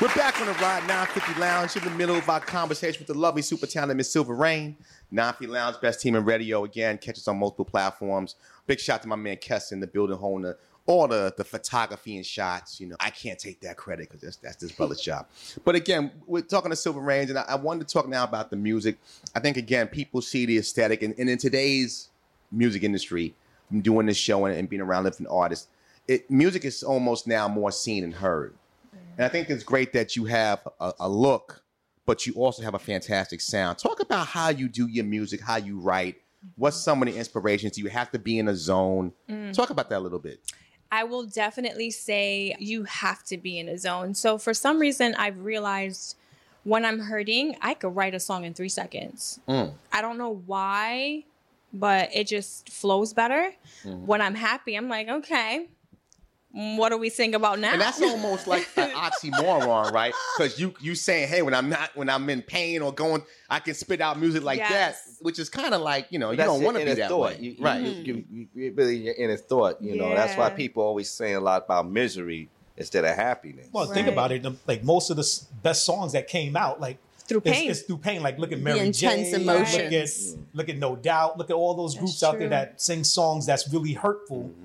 We're 0.00 0.14
back 0.14 0.40
on 0.40 0.46
the 0.46 0.52
Ride 0.52 0.86
950 0.86 1.40
Lounge 1.40 1.76
in 1.76 1.82
the 1.82 1.90
middle 1.90 2.14
of 2.14 2.28
our 2.28 2.38
conversation 2.38 3.00
with 3.00 3.08
the 3.08 3.18
lovely, 3.18 3.42
super 3.42 3.66
talented 3.66 3.96
Miss 3.96 4.08
Silva 4.08 4.32
Reign. 4.32 4.76
950 5.10 5.52
Lounge, 5.52 5.80
best 5.80 6.00
team 6.00 6.14
in 6.14 6.24
radio. 6.24 6.62
Again, 6.62 6.98
catch 6.98 7.18
us 7.18 7.26
on 7.26 7.36
multiple 7.36 7.64
platforms. 7.64 8.36
Big 8.68 8.78
shout 8.78 9.02
to 9.02 9.08
my 9.08 9.16
man 9.16 9.38
Kess 9.38 9.72
in 9.72 9.80
the 9.80 9.88
building, 9.88 10.16
the, 10.42 10.56
all 10.86 11.08
the, 11.08 11.34
the 11.36 11.42
photography 11.42 12.14
and 12.14 12.24
shots. 12.24 12.80
You 12.80 12.86
know, 12.86 12.96
I 13.00 13.10
can't 13.10 13.40
take 13.40 13.60
that 13.62 13.76
credit 13.76 14.08
because 14.08 14.20
that's, 14.20 14.36
that's 14.36 14.56
this 14.58 14.70
brother's 14.70 15.00
job. 15.00 15.26
But 15.64 15.74
again, 15.74 16.12
we're 16.28 16.42
talking 16.42 16.70
to 16.70 16.76
Silva 16.76 17.00
Reign, 17.00 17.30
and 17.30 17.40
I, 17.40 17.46
I 17.48 17.54
wanted 17.56 17.88
to 17.88 17.92
talk 17.92 18.06
now 18.06 18.22
about 18.22 18.50
the 18.50 18.56
music. 18.56 18.98
I 19.34 19.40
think, 19.40 19.56
again, 19.56 19.88
people 19.88 20.22
see 20.22 20.46
the 20.46 20.58
aesthetic, 20.58 21.02
and, 21.02 21.12
and 21.18 21.28
in 21.28 21.38
today's 21.38 22.10
music 22.52 22.84
industry, 22.84 23.34
from 23.66 23.80
doing 23.80 24.06
this 24.06 24.16
show 24.16 24.44
and, 24.44 24.56
and 24.56 24.68
being 24.68 24.80
around 24.80 25.04
different 25.04 25.32
artists, 25.32 25.66
it, 26.06 26.30
music 26.30 26.64
is 26.64 26.84
almost 26.84 27.26
now 27.26 27.48
more 27.48 27.72
seen 27.72 28.04
and 28.04 28.14
heard. 28.14 28.54
And 29.18 29.24
I 29.24 29.28
think 29.28 29.50
it's 29.50 29.64
great 29.64 29.92
that 29.92 30.16
you 30.16 30.24
have 30.26 30.66
a, 30.80 30.92
a 31.00 31.08
look, 31.08 31.62
but 32.06 32.26
you 32.26 32.32
also 32.34 32.62
have 32.62 32.74
a 32.74 32.78
fantastic 32.78 33.40
sound. 33.40 33.78
Talk 33.78 34.00
about 34.00 34.28
how 34.28 34.48
you 34.48 34.68
do 34.68 34.86
your 34.86 35.04
music, 35.04 35.40
how 35.40 35.56
you 35.56 35.78
write. 35.78 36.16
What's 36.56 36.76
some 36.76 37.02
of 37.02 37.08
the 37.08 37.16
inspirations? 37.18 37.72
Do 37.72 37.82
you 37.82 37.88
have 37.88 38.10
to 38.12 38.18
be 38.18 38.38
in 38.38 38.48
a 38.48 38.54
zone? 38.54 39.12
Talk 39.52 39.70
about 39.70 39.90
that 39.90 39.98
a 39.98 40.00
little 40.00 40.20
bit. 40.20 40.40
I 40.90 41.04
will 41.04 41.26
definitely 41.26 41.90
say 41.90 42.54
you 42.58 42.84
have 42.84 43.24
to 43.24 43.36
be 43.36 43.58
in 43.58 43.68
a 43.68 43.76
zone. 43.76 44.14
So 44.14 44.38
for 44.38 44.54
some 44.54 44.78
reason, 44.78 45.14
I've 45.16 45.44
realized 45.44 46.16
when 46.64 46.84
I'm 46.84 47.00
hurting, 47.00 47.56
I 47.60 47.74
could 47.74 47.94
write 47.94 48.14
a 48.14 48.20
song 48.20 48.44
in 48.44 48.54
three 48.54 48.68
seconds. 48.68 49.40
Mm. 49.48 49.72
I 49.92 50.00
don't 50.00 50.16
know 50.16 50.40
why, 50.46 51.24
but 51.72 52.08
it 52.14 52.26
just 52.28 52.70
flows 52.70 53.12
better. 53.12 53.52
When 53.84 54.20
I'm 54.20 54.34
happy, 54.34 54.76
I'm 54.76 54.88
like, 54.88 55.08
okay, 55.08 55.66
mm, 55.66 55.68
what 56.50 56.92
are 56.92 56.96
we 56.98 57.10
sing 57.10 57.34
about 57.34 57.58
now? 57.58 57.72
And 57.72 57.80
that's 57.80 58.00
almost 58.00 58.46
like 58.46 58.66
an 58.76 58.90
oxymoron, 58.94 59.92
right? 59.92 60.14
Because 60.36 60.58
you 60.58 60.74
you 60.80 60.94
saying, 60.94 61.28
hey, 61.28 61.42
when 61.42 61.54
I'm 61.54 61.68
not 61.68 61.94
when 61.94 62.08
I'm 62.08 62.28
in 62.30 62.42
pain 62.42 62.80
or 62.82 62.92
going, 62.92 63.22
I 63.50 63.58
can 63.60 63.74
spit 63.74 64.00
out 64.00 64.18
music 64.18 64.42
like 64.42 64.58
Yes. 64.58 65.04
that, 65.04 65.24
which 65.24 65.38
is 65.38 65.48
kind 65.50 65.74
of 65.74 65.82
like 65.82 66.06
you 66.10 66.18
know 66.18 66.30
you 66.30 66.36
That's 66.38 66.48
don't 66.48 66.62
want 66.62 66.78
to 66.78 66.84
be 66.84 66.94
that 66.94 67.08
thought. 67.10 67.20
way, 67.20 67.38
You, 67.38 67.56
right? 67.60 67.80
You, 67.82 67.90
you, 67.90 68.24
you, 68.30 68.46
you 68.54 68.72
really 68.74 68.96
your 68.96 69.14
inner 69.14 69.36
thought. 69.36 69.80
You 69.82 69.96
know, 69.96 70.14
that's 70.14 70.36
why 70.36 70.50
people 70.50 70.82
always 70.82 71.10
saying 71.10 71.36
a 71.36 71.40
lot 71.40 71.64
about 71.64 71.88
misery 71.88 72.48
instead 72.76 73.04
of 73.04 73.14
happiness. 73.14 73.68
Well, 73.72 73.86
think 73.86 74.08
about 74.08 74.32
it. 74.32 74.46
Like 74.66 74.82
most 74.84 75.10
of 75.10 75.16
the 75.16 75.42
best 75.62 75.84
songs 75.84 76.12
that 76.12 76.28
came 76.28 76.56
out, 76.56 76.80
like 76.80 76.96
Through 77.26 77.42
pain. 77.42 77.70
It's, 77.70 77.82
through 77.82 77.98
pain. 77.98 78.22
Like 78.22 78.38
look 78.38 78.52
at 78.52 78.60
Mary 78.60 78.78
intense 78.78 78.98
J. 78.98 79.16
Look 79.20 79.32
at 79.34 79.40
emotions. 79.42 80.32
Mm-hmm. 80.34 80.42
look 80.54 80.68
at 80.70 80.78
No 80.78 80.96
Doubt. 80.96 81.36
Look 81.36 81.50
at 81.50 81.54
all 81.54 81.74
those 81.74 81.92
That's 81.94 82.00
groups 82.00 82.22
out 82.22 82.38
there 82.38 82.48
that 82.48 82.80
sing 82.80 83.04
songs 83.04 83.44
that's 83.44 83.70
really 83.72 83.92
hurtful. 83.92 84.44
Mm-hmm. 84.44 84.64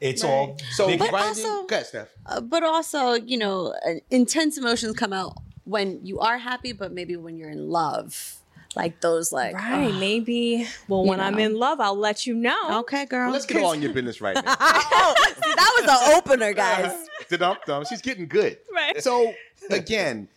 It's 0.00 0.22
Right. 0.24 0.30
all 0.30 0.56
so 0.72 0.86
big- 0.86 0.98
But 0.98 1.10
grinding, 1.10 1.44
also- 1.44 1.66
go 1.66 1.82
Steph. 1.82 2.08
Uh, 2.26 2.40
but 2.40 2.62
also, 2.62 3.12
you 3.14 3.36
know, 3.38 3.74
uh, 3.86 3.94
intense 4.10 4.56
emotions 4.58 4.96
come 4.96 5.12
out 5.12 5.34
when 5.64 6.00
you 6.04 6.18
are 6.20 6.38
happy, 6.38 6.72
but 6.72 6.92
maybe 6.92 7.16
when 7.16 7.36
you're 7.36 7.50
in 7.50 7.68
love, 7.68 8.36
like 8.76 9.00
those, 9.00 9.32
like 9.32 9.54
right, 9.54 9.90
ah, 9.92 9.98
maybe. 9.98 10.66
Well, 10.88 11.02
You 11.04 11.10
when 11.10 11.20
I'm 11.20 11.38
in 11.38 11.54
love, 11.56 11.80
I'll 11.80 11.96
let 11.98 12.26
you 12.26 12.34
know. 12.34 12.78
okay, 12.80 13.04
girl. 13.04 13.30
Let's 13.30 13.44
get 13.46 13.62
all 13.62 13.72
in 13.72 13.82
your 13.82 13.92
business 13.92 14.20
right 14.20 14.34
now. 14.36 14.42
oh, 14.60 15.14
see, 15.26 15.54
that 15.54 15.72
was 15.80 15.90
an 15.90 16.14
opener, 16.16 16.52
guys. 16.54 16.92
Dum 17.28 17.56
dum. 17.66 17.84
She's 17.88 18.00
getting 18.02 18.26
good. 18.26 18.58
Right. 18.74 19.00
So 19.02 19.34
again, 19.70 20.28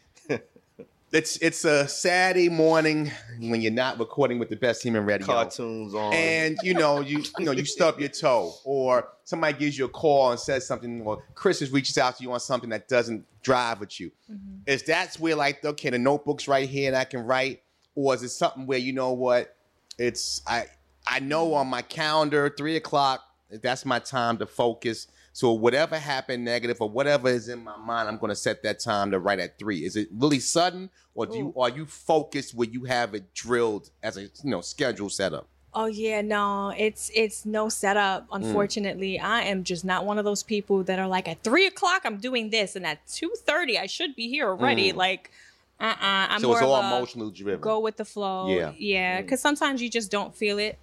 it's 1.13 1.37
it's 1.37 1.63
a 1.63 1.87
Saturday 1.87 2.49
morning 2.49 3.11
when 3.39 3.61
you're 3.61 3.71
not 3.71 3.99
recording 3.99 4.39
with 4.39 4.49
the 4.49 4.55
best 4.55 4.81
team 4.81 4.95
in 4.95 5.05
radio. 5.05 5.25
Cartoons 5.25 5.93
on. 5.93 6.11
and 6.11 6.57
you 6.63 6.73
know 6.73 7.01
you 7.01 7.23
you 7.37 7.45
know 7.45 7.51
you 7.51 7.65
stub 7.65 7.99
your 7.99 8.09
toe 8.09 8.53
or 8.63 9.09
somebody 9.23 9.57
gives 9.57 9.77
you 9.77 9.85
a 9.85 9.89
call 9.89 10.31
and 10.31 10.39
says 10.39 10.65
something 10.65 11.01
or 11.01 11.23
chris 11.35 11.61
is 11.61 11.71
reaches 11.71 11.99
out 11.99 12.17
to 12.17 12.23
you 12.23 12.31
on 12.31 12.39
something 12.39 12.71
that 12.71 12.87
doesn't 12.87 13.23
drive 13.43 13.79
with 13.79 13.99
you 13.99 14.11
mm-hmm. 14.29 14.55
is 14.65 14.81
that's 14.83 15.19
where 15.19 15.35
like 15.35 15.63
okay 15.63 15.91
the 15.91 15.99
notebook's 15.99 16.47
right 16.47 16.67
here 16.67 16.87
and 16.87 16.95
i 16.95 17.03
can 17.03 17.23
write 17.23 17.61
or 17.95 18.13
is 18.15 18.23
it 18.23 18.29
something 18.29 18.65
where 18.65 18.79
you 18.79 18.91
know 18.91 19.13
what 19.13 19.55
it's 19.99 20.41
i 20.47 20.65
i 21.07 21.19
know 21.19 21.53
on 21.53 21.67
my 21.67 21.81
calendar 21.83 22.53
three 22.57 22.75
o'clock 22.75 23.21
that's 23.61 23.85
my 23.85 23.99
time 23.99 24.37
to 24.37 24.45
focus 24.45 25.07
so 25.33 25.51
whatever 25.51 25.97
happened 25.97 26.45
negative 26.45 26.77
or 26.79 26.89
whatever 26.89 27.27
is 27.27 27.49
in 27.49 27.63
my 27.63 27.75
mind 27.77 28.07
i'm 28.07 28.17
going 28.17 28.29
to 28.29 28.35
set 28.35 28.63
that 28.63 28.79
time 28.79 29.11
to 29.11 29.19
write 29.19 29.39
at 29.39 29.59
three 29.59 29.83
is 29.83 29.95
it 29.95 30.07
really 30.13 30.39
sudden 30.39 30.89
or 31.15 31.25
do 31.25 31.37
you 31.37 31.53
are 31.57 31.69
you 31.69 31.85
focused 31.85 32.55
where 32.55 32.69
you 32.69 32.85
have 32.85 33.13
it 33.13 33.33
drilled 33.33 33.89
as 34.01 34.15
a 34.17 34.21
you 34.21 34.29
know 34.45 34.61
schedule 34.61 35.09
setup 35.09 35.47
Oh 35.75 35.85
yeah, 35.87 36.21
no, 36.21 36.73
it's 36.77 37.09
it's 37.15 37.45
no 37.45 37.67
setup. 37.67 38.29
Mm. 38.29 38.35
Unfortunately, 38.35 39.19
I 39.19 39.41
am 39.41 39.63
just 39.63 39.83
not 39.83 40.05
one 40.05 40.19
of 40.19 40.25
those 40.25 40.43
people 40.43 40.83
that 40.83 40.99
are 40.99 41.07
like 41.07 41.27
at 41.27 41.41
three 41.43 41.65
o'clock 41.65 42.03
I'm 42.05 42.17
doing 42.17 42.51
this, 42.51 42.75
and 42.75 42.85
at 42.85 43.05
two 43.07 43.31
thirty 43.37 43.79
I 43.79 43.87
should 43.87 44.15
be 44.15 44.29
here 44.29 44.47
already. 44.47 44.91
Like, 44.91 45.31
uh, 45.79 45.85
uh 45.85 45.95
I'm 45.99 46.37
Mm. 46.37 46.41
so 46.41 46.47
more 46.47 46.57
it's 46.57 46.65
all 46.65 46.75
of 46.75 46.85
a 46.85 46.95
emotionally 46.95 47.31
driven 47.31 47.61
go 47.61 47.79
with 47.79 47.97
the 47.97 48.05
flow. 48.05 48.55
Yeah. 48.55 48.69
Mm. 48.69 48.75
yeah, 48.77 49.21
because 49.21 49.41
sometimes 49.41 49.81
you 49.81 49.89
just 49.89 50.11
don't 50.11 50.35
feel 50.35 50.59
it, 50.59 50.77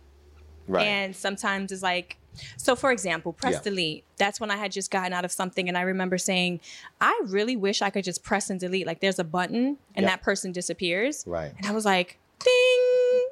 right 0.66 0.86
and 0.86 1.14
sometimes 1.14 1.72
it's 1.72 1.82
like. 1.82 2.16
So, 2.57 2.75
for 2.77 2.90
example, 2.93 3.33
press 3.33 3.55
Yeah. 3.55 3.61
delete. 3.62 4.05
That's 4.16 4.40
when 4.40 4.51
I 4.51 4.57
had 4.57 4.73
just 4.73 4.90
gotten 4.90 5.12
out 5.12 5.25
of 5.25 5.33
something, 5.33 5.69
and 5.69 5.77
I 5.77 5.83
remember 5.83 6.16
saying, 6.19 6.61
"I 7.01 7.21
really 7.27 7.57
wish 7.57 7.83
I 7.83 7.90
could 7.90 8.05
just 8.05 8.23
press 8.23 8.51
and 8.51 8.59
delete. 8.61 8.87
Like, 8.87 9.01
there's 9.01 9.19
a 9.19 9.25
button, 9.25 9.79
and 9.95 10.05
Yeah. 10.05 10.11
that 10.11 10.23
person 10.23 10.53
disappears." 10.53 11.25
right 11.27 11.53
And 11.57 11.66
I 11.66 11.73
was 11.73 11.85
like, 11.85 12.19
"Ding!" 12.45 13.27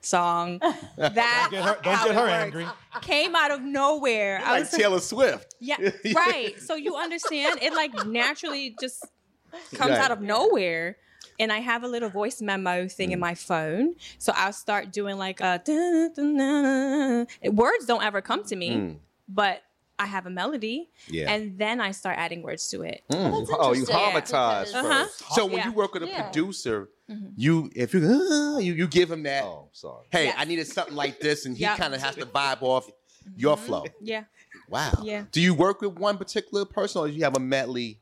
Song. 0.00 0.58
That 0.96 1.48
Get 1.50 1.62
her- 1.64 1.78
don't 1.82 2.04
get 2.06 2.14
her 2.14 2.26
angry. 2.28 2.66
Came 3.02 3.36
out 3.36 3.50
of 3.52 3.62
nowhere. 3.62 4.40
I 4.44 4.50
like 4.52 4.60
was 4.62 4.70
Taylor 4.70 4.98
Swift. 5.00 5.54
yeah, 5.60 5.76
right. 6.14 6.60
So 6.60 6.74
you 6.74 6.96
understand 6.96 7.60
it 7.62 7.72
like 7.72 8.06
naturally 8.06 8.74
just 8.80 9.04
comes 9.74 9.90
Right. 9.92 10.00
out 10.00 10.10
of 10.10 10.20
nowhere. 10.20 10.96
And 11.40 11.52
I 11.52 11.58
have 11.58 11.82
a 11.82 11.88
little 11.88 12.10
voice 12.10 12.40
memo 12.42 12.88
thing 12.88 13.10
Mm. 13.10 13.12
in 13.14 13.20
my 13.20 13.34
phone. 13.34 13.94
So 14.18 14.32
I'll 14.36 14.52
start 14.52 14.92
doing 14.92 15.16
like 15.18 15.40
a 15.40 15.60
words 17.50 17.86
don't 17.86 18.02
ever 18.04 18.20
come 18.20 18.44
to 18.44 18.56
me, 18.56 18.70
Mm. 18.70 18.96
but 19.28 19.62
I 19.98 20.06
have 20.06 20.26
a 20.26 20.30
melody. 20.30 20.90
Yeah. 21.08 21.30
And 21.32 21.58
then 21.58 21.80
I 21.80 21.92
start 21.92 22.18
adding 22.18 22.42
words 22.42 22.68
to 22.70 22.82
it. 22.82 23.02
Mm. 23.10 23.46
oh, 23.50 23.72
you 23.72 23.80
interesting. 23.82 23.94
harmonize 23.96 24.74
Uh-huh. 24.74 25.04
first. 25.04 25.34
So 25.34 25.46
when 25.46 25.56
Yeah. 25.58 25.66
you 25.66 25.72
work 25.72 25.94
with 25.94 26.02
a 26.02 26.06
Yeah. 26.08 26.22
producer, 26.22 26.88
Mm-hmm. 27.10 27.26
you 27.36 27.70
if 27.74 27.92
you 27.94 28.00
uh, 28.06 28.58
you 28.58 28.72
you 28.74 28.86
give 28.88 29.10
him 29.10 29.22
that. 29.24 29.44
Oh, 29.44 29.68
sorry. 29.72 30.06
Hey, 30.10 30.24
Yes. 30.26 30.34
I 30.38 30.44
needed 30.44 30.66
something 30.66 30.94
like 30.94 31.20
this, 31.20 31.44
and 31.46 31.56
he 31.56 31.62
Yeah. 31.62 31.76
kind 31.76 31.94
of 31.94 32.00
has 32.00 32.14
to 32.16 32.24
vibe 32.26 32.62
off 32.62 32.88
your 33.36 33.56
flow. 33.56 33.84
Yeah. 34.00 34.24
Wow. 34.68 34.92
Yeah. 35.02 35.24
Do 35.30 35.40
you 35.40 35.52
work 35.54 35.82
with 35.82 35.92
one 35.98 36.16
particular 36.16 36.64
person, 36.64 37.00
or 37.02 37.08
do 37.08 37.12
you 37.14 37.22
have 37.24 37.36
a 37.36 37.40
medley? 37.40 38.00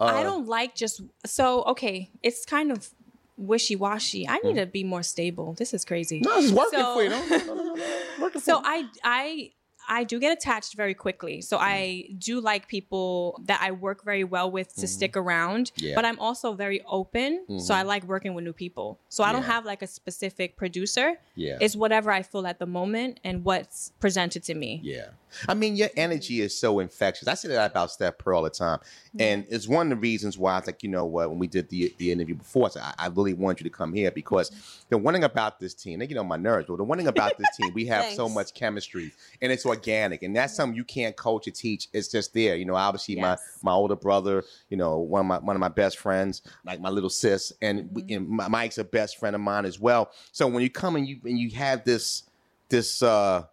Uh, 0.00 0.04
I 0.04 0.22
don't 0.22 0.46
like 0.46 0.74
just 0.74 1.00
so 1.26 1.62
okay. 1.64 2.10
It's 2.22 2.44
kind 2.44 2.70
of 2.70 2.88
wishy 3.36 3.76
washy. 3.76 4.26
I 4.28 4.38
need 4.38 4.56
to 4.56 4.66
be 4.66 4.84
more 4.84 5.02
stable. 5.02 5.54
This 5.54 5.72
is 5.74 5.84
crazy. 5.84 6.20
No, 6.24 6.38
it's 6.38 6.52
working 6.52 6.80
So- 6.80 6.94
for 6.94 7.02
you. 7.02 7.10
No, 7.10 7.26
no, 7.54 7.74
no. 7.74 7.84
Working 8.20 8.40
So 8.48 8.60
for 8.62 8.68
you. 8.76 8.84
I 8.84 8.88
I 9.04 9.50
I 9.88 10.04
do 10.04 10.20
get 10.20 10.32
attached 10.32 10.74
very 10.74 10.94
quickly. 10.94 11.40
So 11.40 11.56
I 11.58 12.10
do 12.18 12.40
like 12.40 12.68
people 12.68 13.40
that 13.46 13.60
I 13.62 13.72
work 13.72 14.04
very 14.04 14.24
well 14.24 14.50
with 14.50 14.74
to 14.76 14.86
stick 14.86 15.16
around. 15.16 15.72
Mm-hmm. 15.72 15.86
Yeah. 15.86 15.94
But 15.94 16.04
I'm 16.04 16.18
also 16.18 16.52
very 16.52 16.82
open. 16.86 17.58
So 17.58 17.74
I 17.74 17.82
like 17.82 18.04
working 18.04 18.34
with 18.34 18.44
new 18.44 18.52
people. 18.52 19.00
So 19.08 19.24
I 19.24 19.32
don't 19.32 19.44
have 19.44 19.64
like 19.64 19.82
a 19.82 19.86
specific 19.86 20.56
producer. 20.56 21.14
Yeah. 21.34 21.58
It's 21.60 21.74
whatever 21.74 22.10
I 22.10 22.22
feel 22.22 22.46
at 22.46 22.58
the 22.58 22.66
moment 22.66 23.20
and 23.24 23.44
what's 23.44 23.92
presented 23.98 24.44
to 24.44 24.54
me. 24.54 24.80
Yeah. 24.82 25.08
I 25.46 25.54
mean, 25.54 25.76
your 25.76 25.90
energy 25.96 26.40
is 26.40 26.58
so 26.58 26.80
infectious. 26.80 27.28
I 27.28 27.34
say 27.34 27.48
that 27.48 27.70
about 27.70 27.90
Steph 27.90 28.18
Pearl 28.18 28.38
all 28.38 28.44
the 28.44 28.50
time. 28.50 28.78
And 29.18 29.46
it's 29.50 29.68
one 29.68 29.90
of 29.90 29.98
the 29.98 30.00
reasons 30.00 30.38
why 30.38 30.54
I 30.54 30.58
was 30.58 30.66
like, 30.66 30.82
you 30.82 30.88
know 30.88 31.04
what, 31.04 31.28
when 31.28 31.38
we 31.38 31.46
did 31.46 31.68
the, 31.68 31.92
the 31.98 32.12
interview 32.12 32.36
before, 32.36 32.66
I, 32.66 32.70
said, 32.70 32.82
I, 32.82 32.94
I 32.98 33.06
really 33.08 33.34
want 33.34 33.60
you 33.60 33.64
to 33.64 33.70
come 33.70 33.92
here 33.92 34.10
because 34.10 34.50
the 34.88 34.96
one 34.96 35.14
thing 35.14 35.24
about 35.24 35.60
this 35.60 35.74
team, 35.74 35.98
they 35.98 36.06
get 36.06 36.18
on 36.18 36.28
my 36.28 36.36
nerves, 36.36 36.66
but 36.68 36.76
the 36.76 36.84
one 36.84 36.98
thing 36.98 37.08
about 37.08 37.36
this 37.36 37.48
team, 37.56 37.72
we 37.74 37.86
have 37.86 38.12
so 38.12 38.28
much 38.28 38.54
chemistry 38.54 39.12
and 39.42 39.50
it's 39.52 39.64
organic. 39.78 40.22
And 40.22 40.34
that's 40.36 40.54
something 40.54 40.76
you 40.76 40.84
can't 40.84 41.16
coach 41.16 41.46
or 41.48 41.50
teach. 41.52 41.88
It's 41.92 42.08
just 42.08 42.34
there. 42.34 42.56
You 42.56 42.64
know, 42.64 42.74
obviously 42.74 43.16
Yes. 43.16 43.58
my, 43.62 43.72
my 43.72 43.74
older 43.76 43.96
brother, 43.96 44.44
you 44.68 44.76
know, 44.76 44.98
one 44.98 45.20
of 45.20 45.26
my 45.26 45.38
one 45.38 45.56
of 45.56 45.60
my 45.60 45.68
best 45.68 45.98
friends, 45.98 46.42
like 46.64 46.80
my 46.80 46.88
little 46.90 47.10
sis, 47.10 47.52
and, 47.62 47.88
we, 47.92 48.04
and 48.14 48.28
my- 48.28 48.48
Mike's 48.48 48.78
a 48.78 48.84
best 48.84 49.18
friend 49.18 49.34
of 49.34 49.40
mine 49.40 49.64
as 49.64 49.78
well. 49.78 50.10
So 50.32 50.46
when 50.46 50.62
you 50.62 50.70
come 50.70 50.96
and 50.96 51.06
you 51.08 51.18
and 51.24 51.38
you 51.38 51.50
have 51.56 51.84
this 51.84 52.24
this 52.68 53.02
uh 53.02 53.44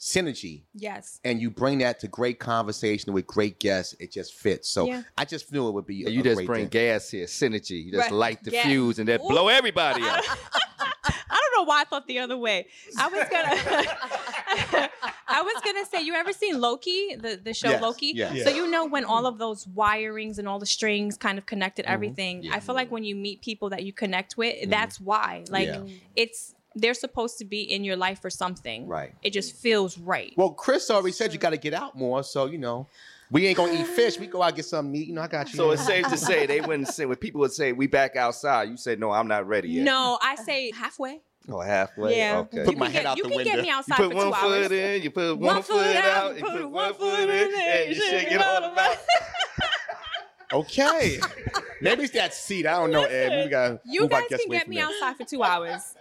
synergy 0.00 0.62
Yes. 0.74 1.20
and 1.24 1.40
you 1.40 1.48
bring 1.48 1.78
that 1.78 2.00
to 2.00 2.08
great 2.08 2.40
conversation 2.40 3.12
with 3.12 3.24
great 3.26 3.60
guests, 3.60 3.94
it 4.00 4.10
just 4.10 4.34
fits. 4.34 4.68
So 4.68 4.86
Yeah. 4.86 5.02
I 5.16 5.24
just 5.24 5.52
knew 5.52 5.68
it 5.68 5.72
would 5.74 5.86
be. 5.86 6.04
A, 6.04 6.10
You 6.10 6.20
a 6.20 6.22
just 6.24 6.36
great 6.36 6.46
bring 6.48 6.62
thing. 6.64 6.70
gas 6.70 7.08
here, 7.10 7.26
synergy. 7.26 7.84
You 7.84 7.92
just 7.92 8.04
Right. 8.10 8.12
light 8.12 8.42
the 8.42 8.50
Gas. 8.50 8.66
fuse 8.66 8.98
and 8.98 9.06
then 9.08 9.20
blow 9.20 9.46
everybody 9.48 10.02
up. 10.08 10.24
I 11.04 11.38
don't 11.40 11.54
know 11.56 11.64
why 11.68 11.82
I 11.82 11.84
thought 11.84 12.06
the 12.08 12.18
other 12.18 12.36
way. 12.36 12.66
I 12.98 13.08
was 13.08 13.28
gonna 13.30 13.54
I 14.52 15.42
was 15.42 15.62
gonna 15.64 15.86
say, 15.86 16.02
you 16.02 16.14
ever 16.14 16.32
seen 16.32 16.60
Loki, 16.60 17.16
the, 17.16 17.40
the 17.42 17.54
show 17.54 17.70
Yes, 17.70 17.82
Loki? 17.82 18.12
yes. 18.14 18.44
So 18.44 18.50
you 18.50 18.70
know 18.70 18.86
when 18.86 19.04
all 19.04 19.26
of 19.26 19.38
those 19.38 19.66
wirings 19.66 20.38
and 20.38 20.46
all 20.48 20.58
the 20.58 20.66
strings 20.66 21.16
kind 21.16 21.38
of 21.38 21.46
connected 21.46 21.84
everything. 21.86 22.38
Mm-hmm. 22.38 22.46
Yeah. 22.50 22.56
I 22.56 22.60
feel 22.60 22.74
like 22.74 22.90
when 22.90 23.04
you 23.04 23.16
meet 23.16 23.40
people 23.42 23.70
that 23.70 23.82
you 23.84 23.92
connect 23.92 24.36
with, 24.36 24.68
that's 24.68 25.00
why. 25.00 25.44
Like 25.48 25.68
Yeah. 25.68 25.84
it's 26.16 26.54
they're 26.74 26.94
supposed 26.94 27.36
to 27.38 27.44
be 27.44 27.62
in 27.62 27.84
your 27.84 27.96
life 27.96 28.20
for 28.22 28.30
something. 28.30 28.86
Right. 28.86 29.14
It 29.22 29.34
just 29.34 29.54
feels 29.56 29.98
right. 29.98 30.32
Well, 30.36 30.50
Chris 30.50 30.90
already 30.90 31.12
said 31.12 31.32
you 31.34 31.38
got 31.38 31.50
to 31.50 31.58
get 31.58 31.74
out 31.74 31.96
more, 31.96 32.22
so 32.22 32.46
you 32.46 32.58
know. 32.58 32.86
We 33.30 33.46
ain't 33.46 33.56
gonna 33.56 33.72
eat 33.72 33.86
fish. 33.86 34.18
We 34.18 34.26
go 34.26 34.42
out 34.42 34.54
get 34.56 34.66
some 34.66 34.92
meat. 34.92 35.06
You 35.08 35.14
know, 35.14 35.22
I 35.22 35.26
got 35.26 35.50
you. 35.50 35.56
So 35.56 35.70
it's 35.70 35.86
safe 35.86 36.06
to 36.08 36.18
say 36.18 36.44
they 36.44 36.60
wouldn't 36.60 36.88
say 36.88 37.06
when 37.06 37.16
people 37.16 37.40
would 37.40 37.52
say 37.52 37.72
we 37.72 37.86
back 37.86 38.14
outside. 38.14 38.68
You 38.68 38.76
say 38.76 38.94
no, 38.96 39.10
I'm 39.10 39.26
not 39.26 39.48
ready 39.48 39.70
yet. 39.70 39.84
No, 39.84 40.18
I 40.20 40.34
say 40.34 40.70
halfway. 40.70 41.22
Oh, 41.48 41.60
halfway. 41.60 42.16
Yeah. 42.18 42.38
Okay. 42.38 42.64
Put 42.64 42.74
You 42.74 42.78
my 42.78 42.86
can 42.86 42.94
head 42.94 43.02
get- 43.02 43.06
out 43.06 43.16
you 43.18 43.22
can 43.24 43.44
get 43.44 43.58
me 43.60 43.66
You 43.68 43.74
outside 43.74 43.96
put 43.96 44.10
for 44.12 44.16
one 44.16 44.26
two 44.26 44.32
foot 44.34 44.62
hours. 44.62 44.70
in, 44.72 45.02
you 45.02 45.10
put 45.10 45.38
One 45.38 45.54
one, 45.54 45.62
foot 45.62 45.84
foot 45.86 45.96
out, 45.96 46.04
out, 46.32 46.36
you 46.38 46.42
put 46.44 46.70
one 46.70 46.94
foot 46.94 47.20
in, 47.28 47.30
and 47.60 47.88
you 47.88 47.94
shake 48.02 48.30
it 48.32 48.40
all 48.40 48.64
about. 48.64 48.96
okay. 50.52 51.18
Maybe 51.80 52.04
it's 52.04 52.12
that 52.12 52.32
seat. 52.32 52.64
I 52.64 52.72
don't 52.78 52.92
know, 52.92 53.02
Ed. 53.02 53.44
We 53.44 53.50
got 53.50 53.80
You 53.84 54.06
guys 54.06 54.24
can 54.28 54.48
get 54.48 54.68
me 54.68 54.78
outside 54.78 55.16
for 55.16 55.24
two 55.24 55.42
hours, 55.42 55.96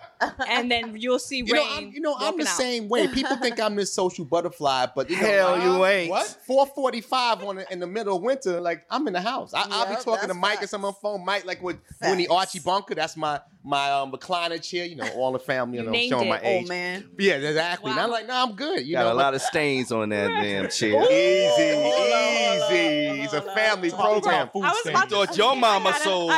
and 0.48 0.70
then 0.70 0.96
you'll 0.96 1.18
see 1.18 1.38
You 1.38 1.46
know. 1.56 1.66
I'm, 1.68 1.92
you 1.92 2.02
know, 2.02 2.16
I'm 2.20 2.38
the 2.38 2.44
out. 2.44 2.50
same 2.50 2.88
way. 2.88 3.08
People 3.08 3.36
think 3.38 3.60
I'm 3.60 3.76
this 3.76 3.92
social 3.92 4.24
butterfly, 4.24 4.88
but 4.96 5.10
you 5.10 5.16
know, 5.20 5.26
Hell, 5.28 5.54
uh, 5.56 5.64
you 5.80 5.86
ain't. 5.86 6.12
What? 6.12 6.38
4:45 6.48 7.48
on 7.48 7.56
the, 7.56 7.74
in 7.74 7.80
the 7.80 7.88
middle 7.88 8.16
of 8.18 8.22
winter, 8.22 8.62
like 8.62 8.86
I'm 8.92 9.08
in 9.08 9.14
the 9.14 9.22
house. 9.22 9.56
I, 9.56 9.66
I'll 9.72 9.90
be 9.90 10.00
talking 10.04 10.28
to 10.28 10.36
Mike 10.36 10.58
or 10.58 10.60
facts. 10.60 10.70
someone 10.72 10.90
on 10.94 11.00
phone. 11.02 11.26
Mike, 11.26 11.46
like 11.46 11.64
with 11.64 11.78
when 12.00 12.20
the 12.20 12.28
Archie 12.28 12.60
Bunker. 12.60 12.94
That's 12.94 13.18
my 13.18 13.42
my 13.64 13.92
um, 13.92 14.12
recliner 14.12 14.62
chair. 14.62 14.86
You 14.86 14.96
know, 14.96 15.08
all 15.16 15.32
the 15.32 15.40
family. 15.40 15.78
You 15.78 15.84
You 15.84 15.86
know, 15.88 15.92
named 15.94 16.10
showing 16.10 16.28
it, 16.28 16.30
my 16.30 16.38
old 16.42 16.64
age. 16.64 16.68
man. 16.68 17.10
Yeah, 17.18 17.34
exactly. 17.36 17.92
And 17.92 18.00
I'm 18.00 18.10
like, 18.10 18.28
no, 18.28 18.34
I'm 18.36 18.56
good. 18.56 18.86
You 18.86 18.94
Got 18.96 19.04
know, 19.06 19.14
a 19.14 19.16
lot 19.16 19.34
of 19.34 19.42
stains 19.42 19.92
on 19.92 20.10
that 20.10 20.28
damn 20.42 20.70
chair. 20.70 21.00
but- 21.00 21.12
easy, 21.12 21.74
Hold 21.74 21.86
on, 21.86 21.92
hold 21.92 22.12
on, 22.12 22.72
easy. 22.72 23.08
hold 23.08 23.20
It's 23.20 23.34
a 23.34 23.42
family 23.42 23.92
on. 23.92 23.98
program. 24.00 24.50
Food 24.52 24.64
I 24.66 24.70
was 24.72 24.86
about 24.88 25.10
to 25.10 25.16
thought 25.16 25.38
your 25.38 25.56
mama 25.56 25.94
sold- 26.04 26.32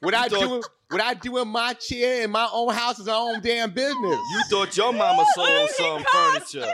What 0.00 0.14
I 0.14 0.28
thought- 0.28 0.40
do, 0.40 0.62
what 0.90 1.00
I 1.00 1.14
do 1.14 1.38
in 1.38 1.48
my 1.48 1.74
chair 1.74 2.22
in 2.24 2.30
my 2.30 2.48
own 2.52 2.72
house 2.72 2.98
is 2.98 3.08
our 3.08 3.30
own 3.34 3.40
damn 3.40 3.70
business. 3.70 3.94
You 4.32 4.42
thought 4.50 4.76
your 4.76 4.92
mama 4.92 5.24
sold 5.34 5.70
some 5.70 6.04
furniture. 6.10 6.72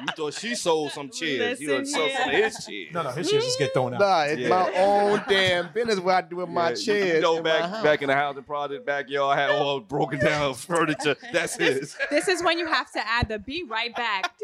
You 0.00 0.06
thought 0.16 0.34
she 0.34 0.54
sold 0.54 0.92
some 0.92 1.10
chairs. 1.10 1.60
you 1.60 1.70
Listen 1.70 1.76
done 1.76 1.86
sold 1.86 2.10
some 2.12 2.28
of 2.28 2.34
here. 2.34 2.44
his 2.44 2.64
chairs. 2.64 2.88
No, 2.94 3.02
no, 3.02 3.10
his 3.10 3.28
chairs 3.28 3.44
just 3.44 3.58
get 3.58 3.72
thrown 3.74 3.94
out. 3.94 4.00
Nah, 4.00 4.22
it's 4.22 4.40
Yeah. 4.42 4.48
my 4.48 4.72
own 4.76 5.22
damn 5.28 5.72
business 5.72 5.98
what 5.98 6.14
I 6.14 6.20
do 6.28 6.36
with 6.36 6.48
my 6.48 6.68
Yeah, 6.70 6.74
chairs. 6.76 7.14
You 7.16 7.20
know, 7.20 7.42
back 7.42 7.82
back 7.82 8.02
in 8.02 8.06
the 8.08 8.14
housing 8.14 8.44
project 8.44 8.86
backyard, 8.86 9.36
had 9.36 9.50
all 9.50 9.80
broken 9.80 10.20
down 10.20 10.54
furniture. 10.54 11.16
That's 11.32 11.56
his. 11.56 11.96
This 12.10 12.28
is 12.28 12.44
when 12.44 12.60
you 12.60 12.68
have 12.68 12.92
to 12.92 13.04
add 13.04 13.28
the 13.28 13.40
be 13.40 13.64
right 13.64 13.92
back. 13.96 14.30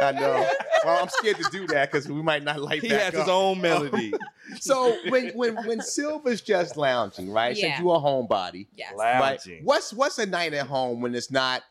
I 0.00 0.12
know. 0.12 0.48
Well, 0.84 1.02
I'm 1.02 1.08
scared 1.08 1.36
to 1.36 1.48
do 1.50 1.66
that 1.68 1.90
because 1.90 2.08
we 2.08 2.22
might 2.22 2.42
not 2.42 2.60
light 2.60 2.82
He 2.82 2.88
back 2.88 3.00
has 3.00 3.14
his 3.14 3.28
own 3.28 3.60
melody. 3.60 4.12
So 4.60 4.94
when 5.08 5.30
when 5.30 5.54
when 5.66 5.80
Silva's 5.80 6.42
just 6.42 6.76
lounging, 6.76 7.30
right? 7.30 7.56
Yeah. 7.56 7.76
Since 7.76 7.80
you're 7.80 7.94
a 7.94 7.98
homebody, 8.00 8.66
Yes. 8.74 8.92
right? 8.98 9.18
Lounging. 9.18 9.60
What's 9.64 9.92
what's 9.94 10.18
a 10.18 10.26
night 10.26 10.52
at 10.52 10.66
home 10.66 11.00
when 11.00 11.14
it's 11.14 11.30
not 11.30 11.62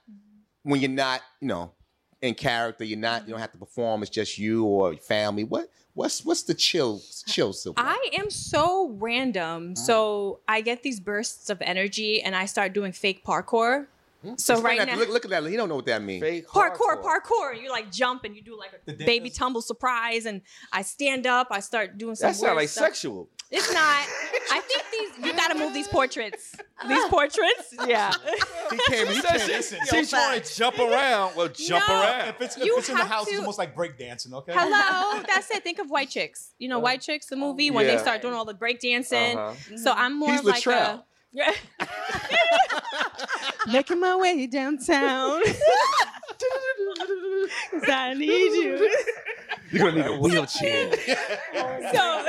when 0.64 0.80
you're 0.82 0.90
not, 0.90 1.22
you 1.42 1.48
know, 1.48 1.74
in 2.22 2.34
character, 2.34 2.84
you're 2.84 2.98
not 2.98 3.28
you 3.28 3.32
don't 3.32 3.40
have 3.40 3.52
to 3.52 3.58
perform, 3.60 4.02
it's 4.02 4.10
just 4.10 4.38
you 4.40 4.64
or 4.66 4.94
your 4.94 5.02
family. 5.02 5.44
What 5.44 5.70
what's 5.94 6.26
what's 6.26 6.44
the 6.44 6.54
chill 6.56 7.02
chill 7.28 7.54
Silva? 7.54 7.80
I 7.80 8.10
am 8.14 8.32
so 8.32 8.90
random. 8.98 9.76
So 9.76 10.40
I 10.48 10.62
get 10.62 10.82
these 10.82 11.00
bursts 11.00 11.50
of 11.52 11.62
energy 11.62 12.22
and 12.22 12.36
I 12.36 12.46
start 12.46 12.74
doing 12.74 12.94
fake 12.94 13.24
parkour. 13.24 13.88
So 14.38 14.54
Explain 14.54 14.78
right 14.78 14.88
now, 14.88 14.96
look 14.98 15.10
look 15.10 15.26
at 15.26 15.32
that. 15.32 15.44
He 15.48 15.56
don't 15.56 15.68
know 15.70 15.76
what 15.78 15.86
that 15.88 16.02
means. 16.04 16.22
Fake 16.22 16.48
parkour, 16.48 17.02
hardcore. 17.02 17.22
parkour. 17.22 17.62
You 17.62 17.70
like 17.72 17.92
jump 17.92 18.24
and 18.24 18.36
you 18.36 18.42
do 18.42 18.58
like 18.58 18.72
a 18.88 18.94
baby 18.94 19.30
tumble 19.30 19.62
surprise, 19.62 20.26
and 20.28 20.42
I 20.72 20.84
stand 20.84 21.26
up. 21.26 21.48
I 21.52 21.60
start 21.60 21.98
doing 21.98 22.16
some. 22.16 22.28
That 22.30 22.36
sounds 22.36 22.44
weird 22.44 22.56
like 22.56 22.70
stuff. 22.70 22.86
sexual. 22.86 23.30
It's 23.50 23.74
not. 23.74 24.06
I 24.54 24.62
think 24.62 24.84
these. 25.18 25.26
You 25.26 25.34
got 25.34 25.50
to 25.50 25.56
move 25.58 25.74
these 25.74 25.88
portraits. 25.88 26.56
These 26.88 27.04
portraits. 27.10 27.74
Yeah. 27.86 28.14
He 28.70 28.80
came 28.88 29.08
he 29.08 29.14
Says 29.22 29.70
came 29.72 29.82
she- 29.84 29.98
She's 29.98 30.10
trying 30.10 30.40
to 30.42 30.56
jump 30.56 30.80
around. 30.80 31.36
Well, 31.36 31.50
jump 31.50 31.86
No. 31.90 32.02
around. 32.02 32.30
If 32.30 32.42
it's, 32.42 32.58
if 32.58 32.64
it's 32.66 32.88
in 32.90 32.96
the 32.96 33.02
have 33.02 33.10
house, 33.12 33.28
it's 33.28 33.40
almost 33.40 33.58
like 33.58 33.76
breakdancing, 33.76 34.32
okay? 34.34 34.54
Hello. 34.56 35.22
That's 35.28 35.52
it. 35.52 35.64
Think 35.66 35.80
of 35.80 35.90
White 35.90 36.10
Chicks. 36.10 36.54
You 36.60 36.70
know, 36.70 36.80
White 36.80 37.02
Chicks, 37.02 37.26
the 37.26 37.36
movie, 37.36 37.72
when 37.72 37.86
they 37.88 37.98
start 37.98 38.22
doing 38.22 38.34
all 38.36 38.46
the 38.46 38.54
breakdancing. 38.54 39.36
Uh-huh. 39.36 39.78
So 39.78 39.92
I'm 39.92 40.18
more 40.18 40.32
He's 40.32 40.44
like 40.46 40.64
Latrell. 40.64 41.00
a. 41.00 41.04
Making 43.68 44.00
my 44.00 44.16
way 44.16 44.48
downtown. 44.48 45.42
'Cause 47.72 47.84
I 47.90 48.14
need 48.16 48.54
you. 48.54 48.90
You're 49.72 49.92
gonna 49.92 50.04
need 50.04 50.12
a 50.16 50.20
wheelchair. 50.20 50.92
So 51.94 52.26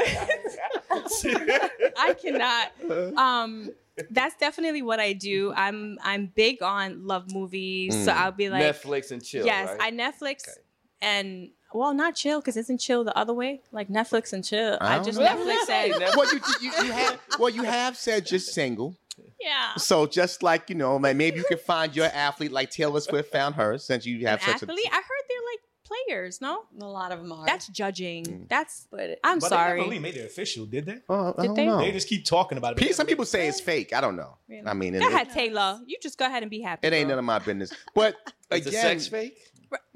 I 1.96 2.14
cannot. 2.20 2.72
Um, 3.16 3.70
that's 4.10 4.36
definitely 4.36 4.82
what 4.82 5.00
I 5.00 5.12
do. 5.14 5.52
I'm 5.54 5.98
I'm 6.02 6.26
big 6.34 6.62
on 6.62 7.06
love 7.06 7.32
movies. 7.32 7.94
So 8.04 8.12
Mm. 8.12 8.16
I'll 8.16 8.32
be 8.32 8.50
like, 8.50 8.62
Netflix 8.62 9.10
and 9.10 9.24
chill. 9.24 9.46
yes, 9.46 9.68
right? 9.68 9.78
I 9.80 9.90
Netflix 9.90 10.42
Okay. 10.48 10.60
and 11.00 11.50
well, 11.74 11.94
not 11.94 12.14
chill 12.14 12.40
because 12.40 12.56
isn't 12.56 12.78
chill 12.78 13.04
the 13.04 13.16
other 13.16 13.34
way? 13.34 13.60
Like 13.72 13.88
Netflix 13.88 14.32
and 14.32 14.44
chill. 14.44 14.78
I 14.80 14.98
I, 14.98 15.02
just 15.02 15.18
know. 15.18 15.26
Netflix 15.26 15.68
and 15.70 15.94
well, 16.16 16.34
you, 16.34 16.40
you 16.60 16.72
you 16.84 16.92
have 16.92 17.20
well 17.38 17.50
you 17.50 17.62
have 17.64 17.96
said 17.96 18.30
you're 18.30 18.40
single. 18.40 18.96
yeah. 19.40 19.74
So 19.76 20.06
just 20.06 20.42
like 20.42 20.68
you 20.70 20.76
know, 20.76 20.96
like 20.96 21.16
maybe 21.16 21.38
you 21.38 21.44
can 21.44 21.58
find 21.58 21.94
your 21.94 22.06
athlete 22.06 22.52
like 22.52 22.70
Taylor 22.70 23.00
Swift 23.00 23.30
found 23.32 23.54
her, 23.56 23.78
since 23.78 24.06
you 24.06 24.26
have 24.26 24.40
An 24.40 24.46
such 24.58 24.62
athlete. 24.68 24.86
I 24.90 24.96
heard 24.96 25.24
they're 25.28 25.38
like 25.52 25.60
players. 26.08 26.40
No, 26.40 26.62
A 26.80 26.84
lot 26.86 27.12
of 27.12 27.18
them 27.20 27.32
are. 27.32 27.44
that's 27.44 27.66
judging. 27.68 28.24
Mm. 28.24 28.48
That's. 28.48 28.86
but 28.90 29.18
I'm 29.22 29.38
But 29.40 29.50
they 29.50 29.56
never 29.56 29.74
really 29.74 29.88
sorry. 29.90 29.98
made 29.98 30.16
it 30.16 30.24
official, 30.24 30.64
did 30.64 30.86
they? 30.86 30.92
a. 30.92 31.02
Oh, 31.10 31.34
I 31.36 31.42
Did 31.42 31.46
don't 31.48 31.56
they? 31.56 31.66
know. 31.66 31.78
They 31.80 31.92
just 31.92 32.08
keep 32.08 32.24
talking 32.24 32.56
about 32.56 32.72
it. 32.80 32.86
but 32.86 32.94
Some 32.94 33.06
people 33.06 33.26
say 33.26 33.46
it's 33.48 33.60
fake. 33.60 33.92
I 33.92 34.00
don't 34.00 34.16
know. 34.16 34.36
Really? 34.48 34.66
I 34.66 34.72
mean, 34.72 34.94
it, 34.94 35.00
Go 35.00 35.08
ahead, 35.08 35.28
Taylor. 35.30 35.80
You 35.86 35.98
just 36.02 36.16
go 36.18 36.24
ahead 36.24 36.42
and 36.42 36.50
be 36.50 36.60
happy. 36.62 36.86
it 36.86 36.92
ain't 36.94 37.08
none 37.10 37.18
of 37.18 37.24
my 37.24 37.38
business. 37.40 37.72
But 37.94 38.14
Is 38.50 38.64
the 38.64 38.70
again, 38.70 38.82
sex 38.82 39.08
fake? 39.08 39.36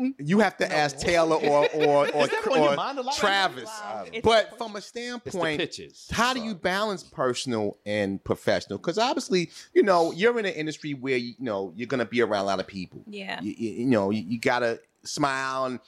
Mm. 0.00 0.14
you 0.18 0.40
have 0.40 0.56
to 0.58 0.70
ask 0.70 0.98
Taylor 0.98 1.36
or 1.36 1.68
or 1.74 2.06
or, 2.14 2.24
Is 2.24 2.30
that 2.30 2.46
on 2.46 2.58
your 2.58 2.72
or 2.72 2.76
mind 2.76 2.98
a 2.98 3.02
lot? 3.02 3.16
Travis. 3.16 3.64
Wow. 3.64 4.04
It's- 4.06 4.22
But 4.22 4.58
from 4.58 4.76
a 4.76 4.80
standpoint, 4.80 5.58
pitches. 5.58 6.08
how 6.10 6.34
do 6.34 6.40
you 6.40 6.54
balance 6.54 7.02
personal 7.02 7.78
and 7.86 8.22
professional? 8.22 8.78
Because 8.78 8.98
obviously, 8.98 9.50
you 9.74 9.82
know, 9.82 10.12
you're 10.12 10.38
in 10.38 10.44
an 10.44 10.54
industry 10.54 10.92
where 10.94 11.16
you 11.16 11.34
know 11.38 11.72
you're 11.76 11.86
gonna 11.86 12.04
be 12.04 12.20
around 12.20 12.42
a 12.42 12.46
lot 12.46 12.60
of 12.60 12.66
people. 12.66 13.02
Yeah. 13.06 13.40
You, 13.40 13.54
you, 13.56 13.70
you 13.70 13.86
know, 13.86 14.10
you, 14.10 14.22
you 14.22 14.38
gotta 14.38 14.80
smile. 15.02 15.64
And 15.66 15.80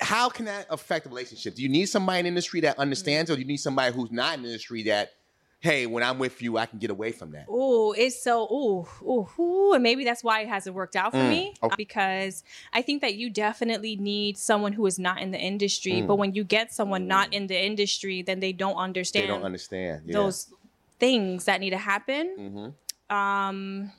how 0.00 0.28
can 0.28 0.44
that 0.44 0.66
affect 0.70 1.04
the 1.04 1.10
relationship? 1.10 1.54
Do 1.54 1.62
you 1.62 1.68
need 1.68 1.86
somebody 1.86 2.20
in 2.20 2.24
the 2.26 2.28
industry 2.28 2.60
that 2.60 2.72
mm-hmm. 2.72 2.82
understands, 2.82 3.30
or 3.30 3.34
do 3.34 3.40
you 3.40 3.48
need 3.48 3.58
somebody 3.58 3.94
who's 3.94 4.12
not 4.12 4.34
in 4.34 4.42
the 4.42 4.48
industry 4.48 4.84
that, 4.84 5.12
hey, 5.60 5.86
when 5.86 6.02
I'm 6.02 6.18
with 6.18 6.40
you, 6.40 6.56
I 6.56 6.66
can 6.66 6.78
get 6.78 6.90
away 6.90 7.12
from 7.12 7.32
that? 7.32 7.46
Oh, 7.48 7.92
it's 7.92 8.22
so 8.22 8.44
ooh, 8.50 8.86
ooh, 9.02 9.28
ooh, 9.42 9.72
and 9.74 9.82
maybe 9.82 10.04
that's 10.04 10.22
why 10.22 10.40
it 10.42 10.48
hasn't 10.48 10.74
worked 10.76 10.94
out 10.96 11.12
for 11.12 11.18
Mm, 11.18 11.28
me 11.28 11.54
okay. 11.62 11.74
because 11.76 12.44
I 12.72 12.82
think 12.82 13.00
that 13.02 13.14
you 13.16 13.28
definitely 13.30 13.96
need 13.96 14.38
someone 14.38 14.72
who 14.72 14.86
is 14.86 14.98
not 14.98 15.20
in 15.20 15.30
the 15.32 15.38
industry. 15.38 15.94
Mm. 16.02 16.06
But 16.06 16.16
when 16.16 16.34
you 16.34 16.44
get 16.44 16.72
someone 16.72 17.06
not 17.08 17.32
in 17.32 17.46
the 17.48 17.60
industry, 17.60 18.22
then 18.22 18.40
they 18.40 18.52
don't 18.52 18.76
understand 18.76 19.24
They 19.24 19.26
don't 19.28 19.42
understand. 19.44 20.02
Yeah. 20.06 20.12
those 20.14 20.52
things 21.00 21.44
that 21.46 21.60
need 21.60 21.70
to 21.70 21.78
happen. 21.78 22.74
Mhm. 23.10 23.14
Um, 23.14 23.92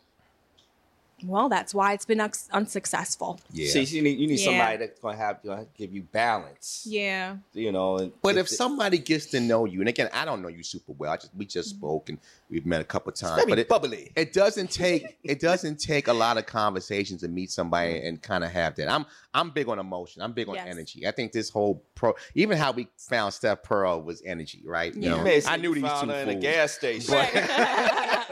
well, 1.24 1.50
that's 1.50 1.74
why 1.74 1.94
it's 1.94 2.06
been 2.06 2.20
uns- 2.22 2.50
unsuccessful. 2.52 3.40
Yeah. 3.52 3.70
See, 3.72 3.84
you 3.98 4.02
need, 4.02 4.20
you 4.20 4.28
need 4.28 4.40
Yeah. 4.40 4.46
somebody 4.46 4.78
that's 4.78 5.00
gonna 5.00 5.18
have 5.18 5.44
gonna 5.44 5.66
give 5.78 5.92
you 5.94 6.04
balance. 6.04 6.84
Yeah, 6.88 7.38
You 7.54 7.72
know. 7.72 7.98
And 7.98 8.12
But 8.22 8.38
if 8.38 8.48
it- 8.48 8.56
somebody 8.56 8.98
gets 8.98 9.28
to 9.28 9.40
know 9.40 9.66
you, 9.66 9.80
and 9.80 9.90
again, 9.90 10.10
I 10.14 10.26
don't 10.26 10.42
know 10.42 10.48
you 10.48 10.64
super 10.64 10.94
well. 10.94 11.12
I 11.12 11.18
just 11.18 11.36
we 11.36 11.46
just 11.46 11.70
mm-hmm. 11.76 11.80
spoke 11.80 12.10
and 12.10 12.18
we've 12.50 12.66
met 12.66 12.82
a 12.82 12.86
couple 12.86 13.12
times. 13.12 13.36
very 13.36 13.50
But 13.50 13.60
it, 13.60 13.68
bubbly. 13.70 14.12
it 14.16 14.34
doesn't 14.34 14.72
take 14.72 15.18
it 15.24 15.40
doesn't 15.40 15.80
take 15.80 16.08
a 16.08 16.14
lot 16.14 16.38
of 16.38 16.46
conversations 16.46 17.22
to 17.22 17.28
meet 17.28 17.52
somebody 17.52 18.00
and 18.06 18.22
kind 18.22 18.44
of 18.44 18.52
have 18.52 18.76
that. 18.76 18.90
I'm 18.90 19.06
I'm 19.34 19.52
big 19.52 19.68
on 19.70 19.78
emotion. 19.80 20.22
I'm 20.22 20.34
big 20.34 20.48
on 20.50 20.56
Yes. 20.56 20.68
energy. 20.70 21.08
I 21.08 21.12
think 21.12 21.32
this 21.32 21.50
whole 21.50 21.84
pro, 21.96 22.16
even 22.34 22.58
how 22.58 22.72
we 22.72 22.88
found 22.98 23.34
Steph 23.34 23.62
Pearl 23.64 24.02
was 24.02 24.22
energy, 24.26 24.62
right? 24.66 24.94
You 24.96 25.02
Yeah. 25.12 25.24
know, 25.24 25.40
I 25.46 25.58
knew 25.58 25.74
these 25.76 25.84
two 25.84 26.08
her 26.08 26.16
in 26.24 26.30
a 26.30 26.32
fools. 26.34 26.42
gas 26.44 26.72
station. 26.74 27.14
but 27.14 27.32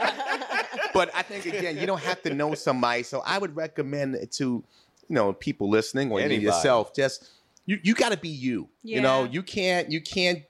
I 1.14 1.22
think 1.22 1.46
again, 1.46 1.78
you 1.78 1.86
don't 1.86 2.02
have 2.02 2.22
to 2.24 2.34
know 2.34 2.54
somebody. 2.54 3.04
So 3.04 3.22
I 3.26 3.38
would 3.38 3.56
recommend 3.56 4.18
to 4.34 4.64
you 5.10 5.16
know 5.16 5.34
people 5.34 5.70
listening 5.70 6.12
or 6.12 6.20
you 6.20 6.26
Anybody. 6.26 6.46
yourself. 6.46 6.94
Just 6.94 7.30
you 7.66 7.80
you 7.84 7.94
got 7.94 8.12
to 8.12 8.18
be 8.18 8.30
you. 8.30 8.70
You 8.84 9.02
know, 9.02 9.26
you 9.26 9.44
can't 9.44 9.92
you 9.92 10.02
can't 10.02 10.44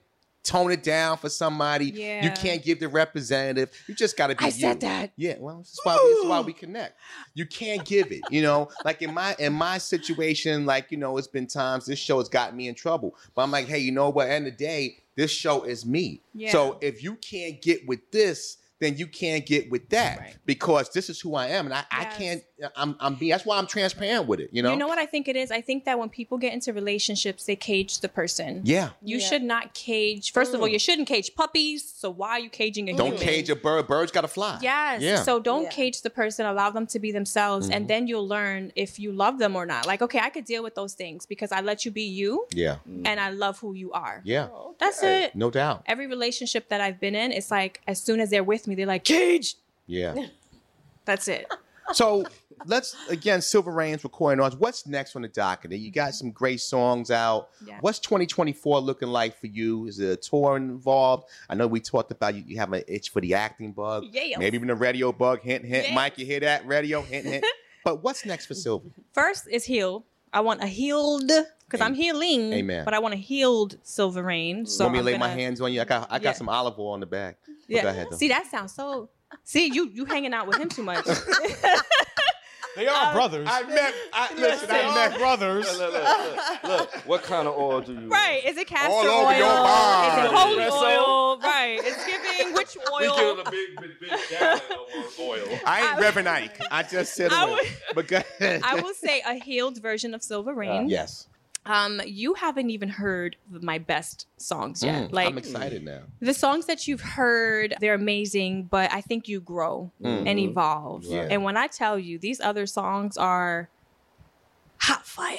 tone 0.48 0.72
it 0.72 0.82
down 0.82 1.18
for 1.18 1.30
somebody. 1.30 1.86
You 1.88 2.32
can't 2.32 2.64
give 2.64 2.80
the 2.80 2.88
representative. 2.88 3.72
You 3.88 3.94
just 3.94 4.18
got 4.18 4.28
to 4.28 4.36
be. 4.36 4.46
I 4.46 4.48
you. 4.48 4.52
said 4.52 4.80
that. 4.82 5.12
Yeah, 5.18 5.36
well, 5.40 5.60
this 5.60 5.74
is 5.74 5.80
why 5.84 5.96
this 5.96 6.18
is 6.20 6.26
why 6.26 6.40
we 6.42 6.54
connect. 6.54 6.98
You 7.34 7.46
can't 7.46 7.84
give 7.86 8.12
it. 8.12 8.22
You 8.30 8.42
know, 8.42 8.70
like 8.86 9.02
in 9.02 9.14
my 9.14 9.36
in 9.38 9.54
my 9.54 9.78
situation, 9.78 10.66
like 10.66 10.92
you 10.92 10.98
know, 10.98 11.18
it's 11.18 11.28
been 11.28 11.48
times 11.48 11.86
this 11.86 12.00
show 12.00 12.20
has 12.20 12.30
gotten 12.30 12.56
me 12.58 12.68
in 12.68 12.76
trouble. 12.76 13.16
But 13.36 13.44
I'm 13.44 13.52
like, 13.52 13.68
hey, 13.68 13.80
you 13.80 13.92
know 13.92 14.10
what? 14.10 14.24
At 14.24 14.30
the 14.30 14.36
end 14.36 14.48
of 14.48 14.58
the 14.58 14.66
day, 14.66 14.98
this 15.16 15.32
show 15.32 15.64
is 15.64 15.86
me. 15.86 16.22
Yeah. 16.34 16.52
So 16.52 16.78
if 16.82 17.04
you 17.04 17.16
can't 17.16 17.62
get 17.62 17.88
with 17.88 18.12
this, 18.12 18.58
then 18.80 18.96
you 18.98 19.08
can't 19.08 19.46
get 19.46 19.72
with 19.72 19.90
that 19.90 20.20
Right. 20.20 20.36
because 20.46 20.90
this 20.92 21.10
is 21.10 21.20
who 21.20 21.36
I 21.36 21.48
am, 21.48 21.66
and 21.66 21.74
I, 21.74 21.84
I 21.92 22.06
can't. 22.06 22.44
I'm 22.76 22.96
I'm 23.00 23.16
being. 23.16 23.32
That's 23.32 23.46
why 23.46 23.58
I'm 23.58 23.68
transparent 23.68 24.28
with 24.28 24.40
it. 24.40 24.50
You 24.52 24.62
know. 24.64 24.72
you 24.72 24.78
know 24.78 24.88
what 24.88 24.98
I 24.98 25.06
think 25.06 25.28
it 25.28 25.36
is. 25.36 25.52
I 25.52 25.62
think 25.62 25.86
that 25.86 25.98
when 26.00 26.10
people 26.10 26.38
get 26.38 26.54
into 26.54 26.74
relationships, 26.74 27.46
they 27.46 27.56
cage 27.56 28.00
the 28.00 28.10
person. 28.10 28.62
Yeah. 28.64 28.90
You 29.04 29.18
Yeah. 29.18 29.28
should 29.28 29.44
not 29.44 29.74
cage. 29.74 30.32
First 30.32 30.54
of 30.54 30.62
all, 30.62 30.68
you 30.68 30.80
shouldn't 30.80 31.08
cage 31.08 31.36
puppies. 31.36 31.88
So 31.96 32.10
why 32.10 32.32
are 32.32 32.40
you 32.40 32.50
caging 32.50 32.90
a 32.90 32.94
Don't 32.96 33.08
human? 33.14 33.22
cage 33.22 33.50
a 33.50 33.56
bird. 33.56 33.88
Birds 33.88 34.12
got 34.12 34.22
to 34.22 34.28
fly. 34.28 34.58
Yes. 34.62 35.02
Yeah. 35.02 35.22
So 35.24 35.40
don't 35.40 35.64
Yeah. 35.64 35.70
cage 35.70 36.02
the 36.02 36.10
person. 36.10 36.46
Allow 36.46 36.72
them 36.72 36.88
to 36.88 37.00
be 37.00 37.12
themselves, 37.12 37.70
Mhm. 37.70 37.74
and 37.76 37.88
then 37.88 38.08
you'll 38.08 38.28
learn 38.28 38.72
if 38.76 39.00
you 39.00 39.12
love 39.12 39.38
them 39.40 39.56
or 39.56 39.66
not. 39.66 39.86
Like, 39.86 40.02
okay, 40.02 40.20
I 40.20 40.30
could 40.30 40.46
deal 40.46 40.64
with 40.64 40.76
those 40.76 40.94
things 40.94 41.26
because 41.26 41.52
I 41.52 41.62
let 41.62 41.86
you 41.86 41.92
be 41.92 42.04
you, 42.04 42.48
yeah. 42.54 42.78
and 43.06 43.20
I 43.20 43.30
love 43.30 43.60
who 43.60 43.74
you 43.74 43.92
are. 43.92 44.22
Yeah. 44.26 44.48
That's 44.80 45.02
it. 45.04 45.36
No 45.36 45.50
doubt. 45.52 45.84
Every 45.88 46.08
relationship 46.08 46.70
that 46.70 46.82
I've 46.82 47.00
been 47.00 47.16
in, 47.16 47.32
it's 47.32 47.50
like 47.52 47.82
as 47.88 48.02
soon 48.02 48.20
as 48.20 48.30
they're 48.30 48.44
with 48.44 48.67
me, 48.68 48.76
they're 48.76 48.86
like 48.86 49.04
cage. 49.04 49.56
Yeah. 49.86 50.16
That's 51.06 51.28
it. 51.28 51.48
So 51.94 52.26
let's 52.66 52.96
again, 53.10 53.42
Silva 53.42 53.72
Reigns 53.72 54.04
recording 54.04 54.44
arts. 54.44 54.56
What's 54.56 54.86
next 54.86 55.16
on 55.16 55.22
the 55.22 55.28
docket? 55.28 55.72
You 55.72 55.92
got 55.92 56.14
some 56.14 56.32
great 56.32 56.60
songs 56.60 57.12
out. 57.12 57.50
Yeah. 57.66 57.78
What's 57.82 58.00
2024 58.00 58.82
looking 58.82 59.08
like 59.08 59.40
for 59.40 59.48
you? 59.48 59.88
Is 59.88 59.98
there 59.98 60.12
a 60.12 60.16
tour 60.18 60.58
involved? 60.58 61.30
I 61.50 61.56
know 61.56 61.68
we 61.68 61.80
talked 61.80 62.12
about 62.12 62.36
you, 62.36 62.44
you 62.46 62.58
have 62.58 62.74
an 62.74 62.84
itch 62.88 63.10
for 63.10 63.22
the 63.22 63.34
acting 63.36 63.72
bug. 63.72 64.06
Yeah. 64.12 64.38
Maybe 64.38 64.58
even 64.58 64.70
a 64.70 64.76
radio 64.76 65.12
bug. 65.12 65.42
Hint, 65.42 65.66
hint. 65.66 65.88
Yeah. 65.90 65.96
Mike, 65.96 66.18
you 66.18 66.26
hear 66.26 66.42
that? 66.42 66.68
Radio, 66.68 67.02
hint, 67.02 67.26
hint. 67.26 67.46
but 67.86 68.04
what's 68.04 68.26
next 68.26 68.48
for 68.48 68.54
Silva? 68.54 68.90
First 69.14 69.48
is 69.50 69.64
heal. 69.64 70.06
I 70.34 70.42
want 70.42 70.62
a 70.62 70.68
healed 70.68 71.32
because 71.70 71.82
I'm 71.86 71.94
healing. 71.94 72.54
Amen. 72.54 72.86
But 72.86 72.94
I 72.94 73.00
want 73.00 73.14
a 73.14 73.18
healed 73.18 73.78
Silva 73.84 74.24
Reign. 74.24 74.66
So 74.66 74.86
Want 74.86 74.94
me 74.94 75.00
to 75.00 75.06
lay 75.06 75.14
my 75.18 75.28
gonna- 75.28 75.34
hands 75.42 75.62
on 75.62 75.72
you? 75.74 75.82
I 75.82 75.86
got, 75.86 76.08
I 76.12 76.18
got 76.20 76.24
Yeah. 76.30 76.34
some 76.34 76.50
olive 76.50 76.78
oil 76.80 76.92
on 76.94 77.00
the 77.02 77.06
back. 77.06 77.38
But 77.46 77.54
Yeah. 77.68 77.84
Go 77.84 77.90
ahead. 77.90 78.14
See, 78.14 78.30
that 78.30 78.48
sounds 78.48 78.74
so. 78.74 79.10
See, 79.44 79.68
you 79.74 79.90
you 79.94 80.06
hanging 80.06 80.34
out 80.34 80.48
with 80.48 80.58
him 80.58 80.70
too 80.70 80.84
much. 80.84 81.06
They 82.76 82.86
are 82.88 83.10
uh, 83.10 83.14
brothers. 83.14 83.48
I 83.50 83.64
met, 83.64 83.92
I, 84.14 84.34
listen, 84.36 84.68
they 84.70 84.86
I 84.86 84.94
met 85.10 85.18
brothers. 85.18 85.66
Look, 85.80 85.94
look, 85.94 86.04
look, 86.64 86.64
look, 86.80 86.92
what 87.08 87.24
kind 87.24 87.48
of 87.48 87.58
oil 87.58 87.82
do 87.82 87.92
you? 87.94 88.08
right? 88.08 88.46
Is 88.46 88.56
it 88.56 88.68
castor 88.68 88.92
All 88.92 89.04
oil? 89.04 89.26
over 89.26 89.36
your 89.36 89.48
Is 89.48 89.54
it 89.56 90.32
body. 90.32 90.36
holy 90.36 90.64
Espresso? 90.64 91.08
oil? 91.08 91.40
Right. 91.40 91.80
It's 91.82 92.06
giving 92.06 92.54
which 92.54 92.78
oil? 92.78 93.00
We 93.00 93.08
give 93.08 93.16
oil? 93.18 93.40
it 93.40 93.48
a 93.48 93.50
big, 93.52 93.82
big, 93.82 94.00
big 94.00 94.12
gallon 94.30 94.62
of 94.96 95.20
oil. 95.20 95.60
I 95.66 95.82
ain't 95.82 95.94
I- 95.96 96.00
Reverend 96.00 96.30
Ike. 96.30 96.62
I 96.70 96.84
just 96.84 97.16
said 97.16 97.34
I 97.34 97.48
it. 97.48 97.52
would- 97.52 97.96
But 97.96 98.08
go 98.10 98.18
ahead. 98.18 98.62
I 98.64 98.76
will 98.80 98.94
say 98.94 99.24
a 99.26 99.34
healed 99.34 99.82
version 99.82 100.14
of 100.14 100.22
Silva 100.22 100.52
uh, 100.52 100.54
Reign. 100.54 100.88
Yes. 100.88 101.28
Um, 101.68 102.02
you 102.06 102.34
haven't 102.34 102.70
even 102.70 102.88
heard 102.88 103.36
my 103.52 103.78
best 103.78 104.26
songs 104.38 104.82
yet. 104.82 105.10
Mm, 105.10 105.14
like 105.14 105.28
I'm 105.28 105.38
excited 105.38 105.84
now. 105.84 106.04
the 106.22 106.34
songs 106.34 106.66
that 106.68 106.88
you've 106.88 107.02
heard, 107.02 107.76
they're 107.82 107.94
amazing, 107.94 108.64
but 108.64 108.92
I 108.94 109.02
think 109.02 109.28
you 109.28 109.42
grow 109.42 109.92
and 110.02 110.40
evolve. 110.40 111.04
Yeah. 111.04 111.28
And 111.30 111.44
when 111.44 111.58
I 111.58 111.68
tell 111.68 112.00
you 112.00 112.18
these 112.18 112.40
other 112.40 112.66
songs 112.66 113.18
are 113.18 113.70
hot 114.80 115.06
fire, 115.06 115.38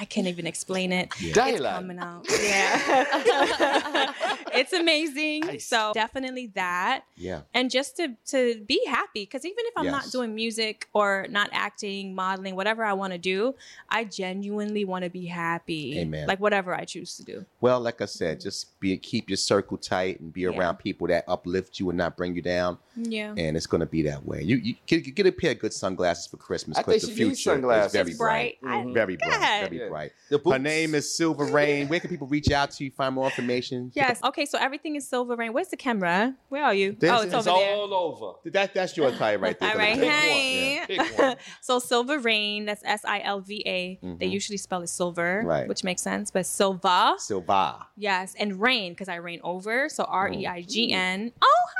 I 0.00 0.06
can't 0.06 0.26
even 0.26 0.46
explain 0.46 0.92
it. 0.92 1.12
It's 1.18 1.36
coming 1.36 1.98
out. 1.98 2.24
Yeah. 2.42 4.12
it's 4.54 4.72
amazing. 4.72 5.60
So 5.60 5.92
definitely 5.94 6.46
that. 6.54 7.02
Yeah. 7.16 7.42
And 7.52 7.70
just 7.70 7.96
to 7.98 8.16
to 8.28 8.62
be 8.66 8.82
happy. 8.88 9.24
Because 9.24 9.44
even 9.44 9.58
if 9.66 9.74
I'm 9.76 9.84
Yes. 9.84 9.92
not 9.92 10.10
doing 10.10 10.34
music 10.34 10.88
or 10.94 11.26
not 11.28 11.50
acting, 11.52 12.14
modeling, 12.14 12.56
whatever 12.56 12.82
I 12.84 12.94
want 12.94 13.12
to 13.12 13.18
do, 13.18 13.54
I 13.90 14.04
genuinely 14.04 14.84
want 14.86 15.04
to 15.04 15.10
be 15.10 15.26
happy. 15.26 15.98
Amen. 15.98 16.26
Like 16.26 16.40
whatever 16.40 16.74
I 16.74 16.84
choose 16.86 17.16
to 17.18 17.22
do. 17.24 17.44
Well, 17.60 17.80
like 17.80 18.00
I 18.00 18.06
said, 18.06 18.40
just 18.40 18.78
be 18.80 18.96
keep 18.96 19.28
your 19.28 19.36
circle 19.36 19.76
tight 19.76 20.20
and 20.20 20.32
be 20.32 20.42
Yeah. 20.42 20.48
around 20.56 20.76
people 20.78 21.08
that 21.08 21.24
uplift 21.28 21.78
you 21.78 21.90
and 21.90 21.98
not 21.98 22.16
bring 22.16 22.34
you 22.34 22.42
down. 22.42 22.78
Yeah. 22.96 23.34
And 23.36 23.54
it's 23.56 23.66
gonna 23.66 23.84
be 23.86 24.02
that 24.04 24.24
way. 24.24 24.42
You 24.42 24.56
you 24.56 24.74
get, 24.86 25.14
get 25.14 25.26
a 25.26 25.32
pair 25.32 25.50
of 25.52 25.58
good 25.58 25.72
sunglasses 25.74 26.26
for 26.26 26.38
Christmas 26.38 26.78
I 26.78 26.82
because 26.82 27.02
think 27.02 27.12
the 27.14 27.18
she 27.22 27.28
needs 27.28 27.38
future 27.42 27.56
sunglasses. 27.56 27.86
is 27.88 27.92
very 27.92 28.10
It's 28.10 28.18
bright. 28.18 28.60
bright. 28.62 28.72
I- 28.74 28.82
mm-hmm. 28.82 28.92
Very 28.94 29.16
bright. 29.16 29.30
God. 29.40 29.68
Very 29.70 29.78
Yeah. 29.78 29.88
Bright. 29.90 30.12
The 30.30 30.38
Her 30.38 30.58
name 30.58 30.94
is 30.94 31.14
Silva 31.16 31.44
Reign. 31.44 31.88
Where 31.88 32.00
can 32.00 32.08
people 32.10 32.26
reach 32.26 32.50
out 32.50 32.70
to 32.72 32.84
you, 32.84 32.90
find 32.90 33.14
more 33.14 33.26
information? 33.26 33.90
Yes. 33.94 34.20
Okay. 34.24 34.46
So 34.46 34.58
everything 34.58 34.96
is 34.96 35.06
Silva 35.08 35.36
Reign. 35.36 35.52
Where's 35.52 35.68
the 35.68 35.76
camera? 35.76 36.34
Where 36.48 36.64
are 36.64 36.74
you? 36.74 36.96
There's- 36.98 37.18
oh, 37.20 37.22
it's 37.24 37.34
it's 37.34 37.46
over 37.46 37.58
there. 37.60 37.74
all 37.74 37.94
over. 37.94 38.50
That, 38.50 38.72
that's 38.74 38.96
your 38.96 39.10
tie 39.12 39.36
right 39.36 39.58
there. 39.58 39.70
All 39.72 39.76
right. 39.76 39.94
Pick 39.94 40.02
one. 40.02 40.10
Hey. 40.12 40.80
Pick 40.86 41.18
one. 41.18 41.36
so 41.60 41.78
Silva 41.78 42.18
Reign. 42.18 42.64
That's 42.64 42.82
S 42.84 43.04
I 43.04 43.20
L 43.20 43.40
V 43.40 43.62
A. 43.66 43.98
They 44.02 44.26
Mhm. 44.26 44.30
usually 44.30 44.56
spell 44.56 44.82
it 44.82 44.88
silver, 44.88 45.42
Right. 45.44 45.68
which 45.68 45.84
makes 45.84 46.02
sense. 46.02 46.30
But 46.30 46.46
Silva. 46.46 47.14
Silva. 47.18 47.86
Yes, 47.96 48.34
and 48.38 48.60
rain 48.60 48.92
because 48.92 49.08
I 49.08 49.16
reign 49.16 49.40
over. 49.44 49.88
So 49.88 50.04
R 50.04 50.30
E 50.30 50.46
I 50.46 50.62
G 50.62 50.92
N. 50.92 51.32
Oh 51.42 51.64
hi. 51.68 51.79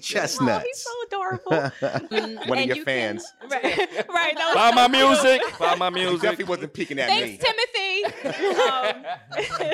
Chestnuts. 0.00 0.64
Oh, 0.64 0.66
he's 0.66 0.78
so 0.82 0.90
adorable. 1.06 2.46
One 2.48 2.58
of 2.58 2.66
your 2.66 2.76
you 2.76 2.84
fans. 2.84 3.24
Can, 3.40 3.50
right, 3.50 3.62
right. 4.08 4.36
That 4.36 4.46
was 4.46 4.54
Buy 4.54 4.70
so 4.70 4.74
my 4.76 4.88
cute. 4.88 5.08
music. 5.08 5.58
Buy 5.58 5.74
my 5.76 5.88
He 5.90 5.94
music. 6.04 6.20
definitely 6.22 6.44
wasn't 6.46 6.72
peeking 6.72 6.98
at 6.98 7.08
Thanks, 7.08 7.42
me. 7.42 7.50
Timothy. 7.50 8.04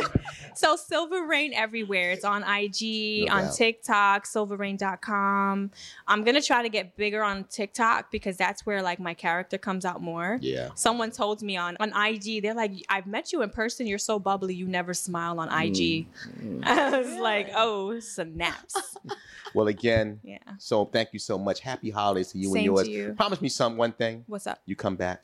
um, 0.04 0.19
so 0.60 0.76
Silva 0.76 1.22
Reign 1.22 1.52
everywhere. 1.54 2.10
It's 2.12 2.24
on 2.24 2.42
IG, 2.42 3.26
No 3.28 3.34
on 3.34 3.42
doubt. 3.44 3.54
TikTok, 3.54 4.24
silvareign.com. 4.26 5.70
I'm 6.06 6.24
gonna 6.24 6.42
try 6.42 6.62
to 6.62 6.68
get 6.68 6.96
bigger 6.96 7.22
on 7.22 7.44
TikTok 7.44 8.10
because 8.10 8.36
that's 8.36 8.64
where 8.66 8.82
like 8.82 9.00
my 9.00 9.14
character 9.14 9.58
comes 9.58 9.84
out 9.84 10.00
more. 10.02 10.38
Yeah. 10.40 10.70
Someone 10.74 11.10
told 11.10 11.42
me 11.42 11.56
on 11.56 11.76
on 11.80 11.92
IG, 11.96 12.42
they're 12.42 12.54
like, 12.54 12.72
I've 12.88 13.06
met 13.06 13.32
you 13.32 13.42
in 13.42 13.50
person. 13.50 13.86
You're 13.86 13.98
so 13.98 14.18
bubbly. 14.18 14.54
You 14.54 14.66
never 14.66 14.94
smile 14.94 15.40
on 15.40 15.48
IG. 15.48 16.06
Mm. 16.40 16.60
I 16.66 16.98
was 16.98 17.14
like, 17.18 17.50
oh, 17.54 17.98
snaps. 18.00 18.76
Well, 19.52 19.66
again, 19.66 20.20
Yeah. 20.22 20.38
so 20.58 20.84
thank 20.84 21.08
you 21.12 21.18
so 21.18 21.36
much. 21.36 21.58
Happy 21.58 21.90
holidays 21.90 22.30
to 22.30 22.38
you 22.38 22.46
and 22.50 22.54
Same 22.54 22.64
yours. 22.66 22.84
to 22.84 22.90
you. 22.92 23.14
Promise 23.16 23.40
me 23.40 23.48
some 23.48 23.76
one 23.76 23.90
thing. 23.90 24.22
What's 24.28 24.46
up? 24.46 24.60
You 24.64 24.76
come 24.76 24.94
back. 24.94 25.22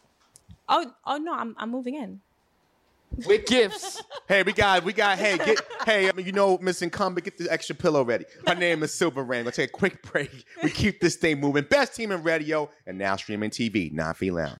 Oh, 0.69 0.85
oh 1.05 1.17
no, 1.17 1.33
I'm 1.33 1.55
I'm 1.59 1.71
moving 1.71 1.95
in. 1.95 2.21
With 3.27 3.47
gifts. 3.47 4.03
Hey, 4.29 4.43
we 4.43 4.53
got, 4.53 4.85
we 4.85 4.93
got, 4.93 5.19
hey, 5.19 5.39
get, 5.39 5.61
hey, 5.85 6.09
I 6.09 6.13
mean, 6.13 6.27
you 6.27 6.33
know, 6.33 6.59
Miss 6.59 6.83
Incumbent, 6.83 7.25
get 7.25 7.39
the 7.39 7.51
extra 7.51 7.75
pillow 7.75 8.05
ready. 8.05 8.25
My 8.47 8.55
name 8.55 8.83
is 8.83 8.93
Silva 8.93 9.23
Reign. 9.23 9.45
We'll 9.45 9.53
take 9.53 9.71
a 9.71 9.73
quick 9.73 10.03
break. 10.03 10.45
We 10.63 10.71
keep 10.71 11.01
this 11.01 11.17
thing 11.17 11.41
moving. 11.41 11.65
Best 11.65 11.95
team 11.95 12.13
in 12.13 12.23
radio 12.23 12.69
and 12.87 12.99
now 12.99 13.17
streaming 13.17 13.51
TV, 13.51 13.93
Nafi 13.93 14.33
Lounge. 14.33 14.55